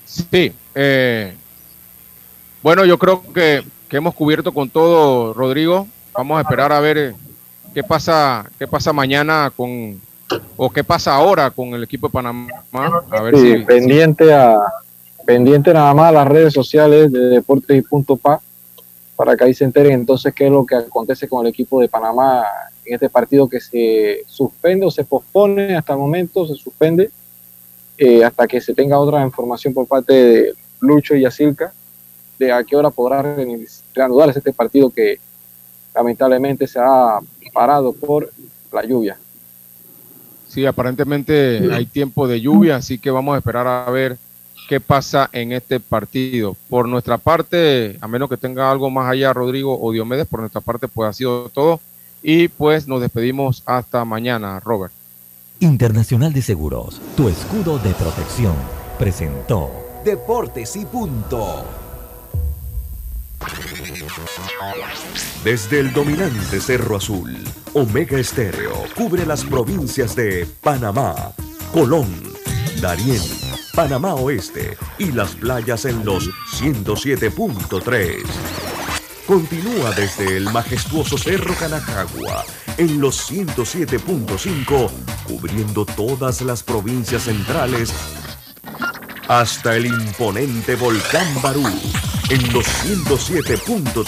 [0.06, 1.36] Sí, eh,
[2.64, 5.88] bueno, yo creo que, que, hemos cubierto con todo, Rodrigo.
[6.14, 7.16] Vamos a esperar a ver
[7.74, 10.02] qué pasa, qué pasa mañana con,
[10.56, 12.50] o qué pasa ahora con el equipo de Panamá.
[13.12, 14.60] A ver si, pendiente a
[15.28, 18.40] pendiente nada más a las redes sociales de Deportes y Punto Pa
[19.18, 21.90] para que ahí se enteren entonces qué es lo que acontece con el equipo de
[21.90, 22.46] Panamá
[22.86, 27.12] en este partido que se suspende o se pospone hasta el momento, se suspende
[27.98, 31.74] eh, hasta que se tenga otra información por parte de Lucho y Yacilca
[32.40, 33.22] de a qué hora podrá
[33.94, 35.20] reanudarse este partido que
[35.94, 37.20] lamentablemente se ha
[37.52, 38.32] parado por
[38.72, 39.18] la lluvia.
[40.48, 44.18] Sí, aparentemente hay tiempo de lluvia, así que vamos a esperar a ver
[44.68, 46.56] qué pasa en este partido.
[46.70, 50.62] Por nuestra parte, a menos que tenga algo más allá, Rodrigo o Diomedes, por nuestra
[50.62, 51.80] parte, pues ha sido todo.
[52.22, 54.94] Y pues nos despedimos hasta mañana, Robert.
[55.60, 58.56] Internacional de Seguros, tu escudo de protección,
[59.00, 59.72] presentó
[60.06, 61.66] Deportes y punto.
[65.44, 67.36] Desde el dominante Cerro Azul,
[67.74, 71.34] Omega Estéreo cubre las provincias de Panamá,
[71.74, 72.08] Colón,
[72.82, 73.22] Darién,
[73.78, 76.28] Panamá Oeste y las playas en los
[76.60, 78.24] 107.3.
[79.28, 82.44] Continúa desde el majestuoso Cerro Canajagua
[82.80, 84.90] en los 107.5,
[85.28, 87.94] cubriendo todas las provincias centrales
[89.28, 91.68] hasta el imponente volcán Barú
[92.32, 94.06] en los 107.3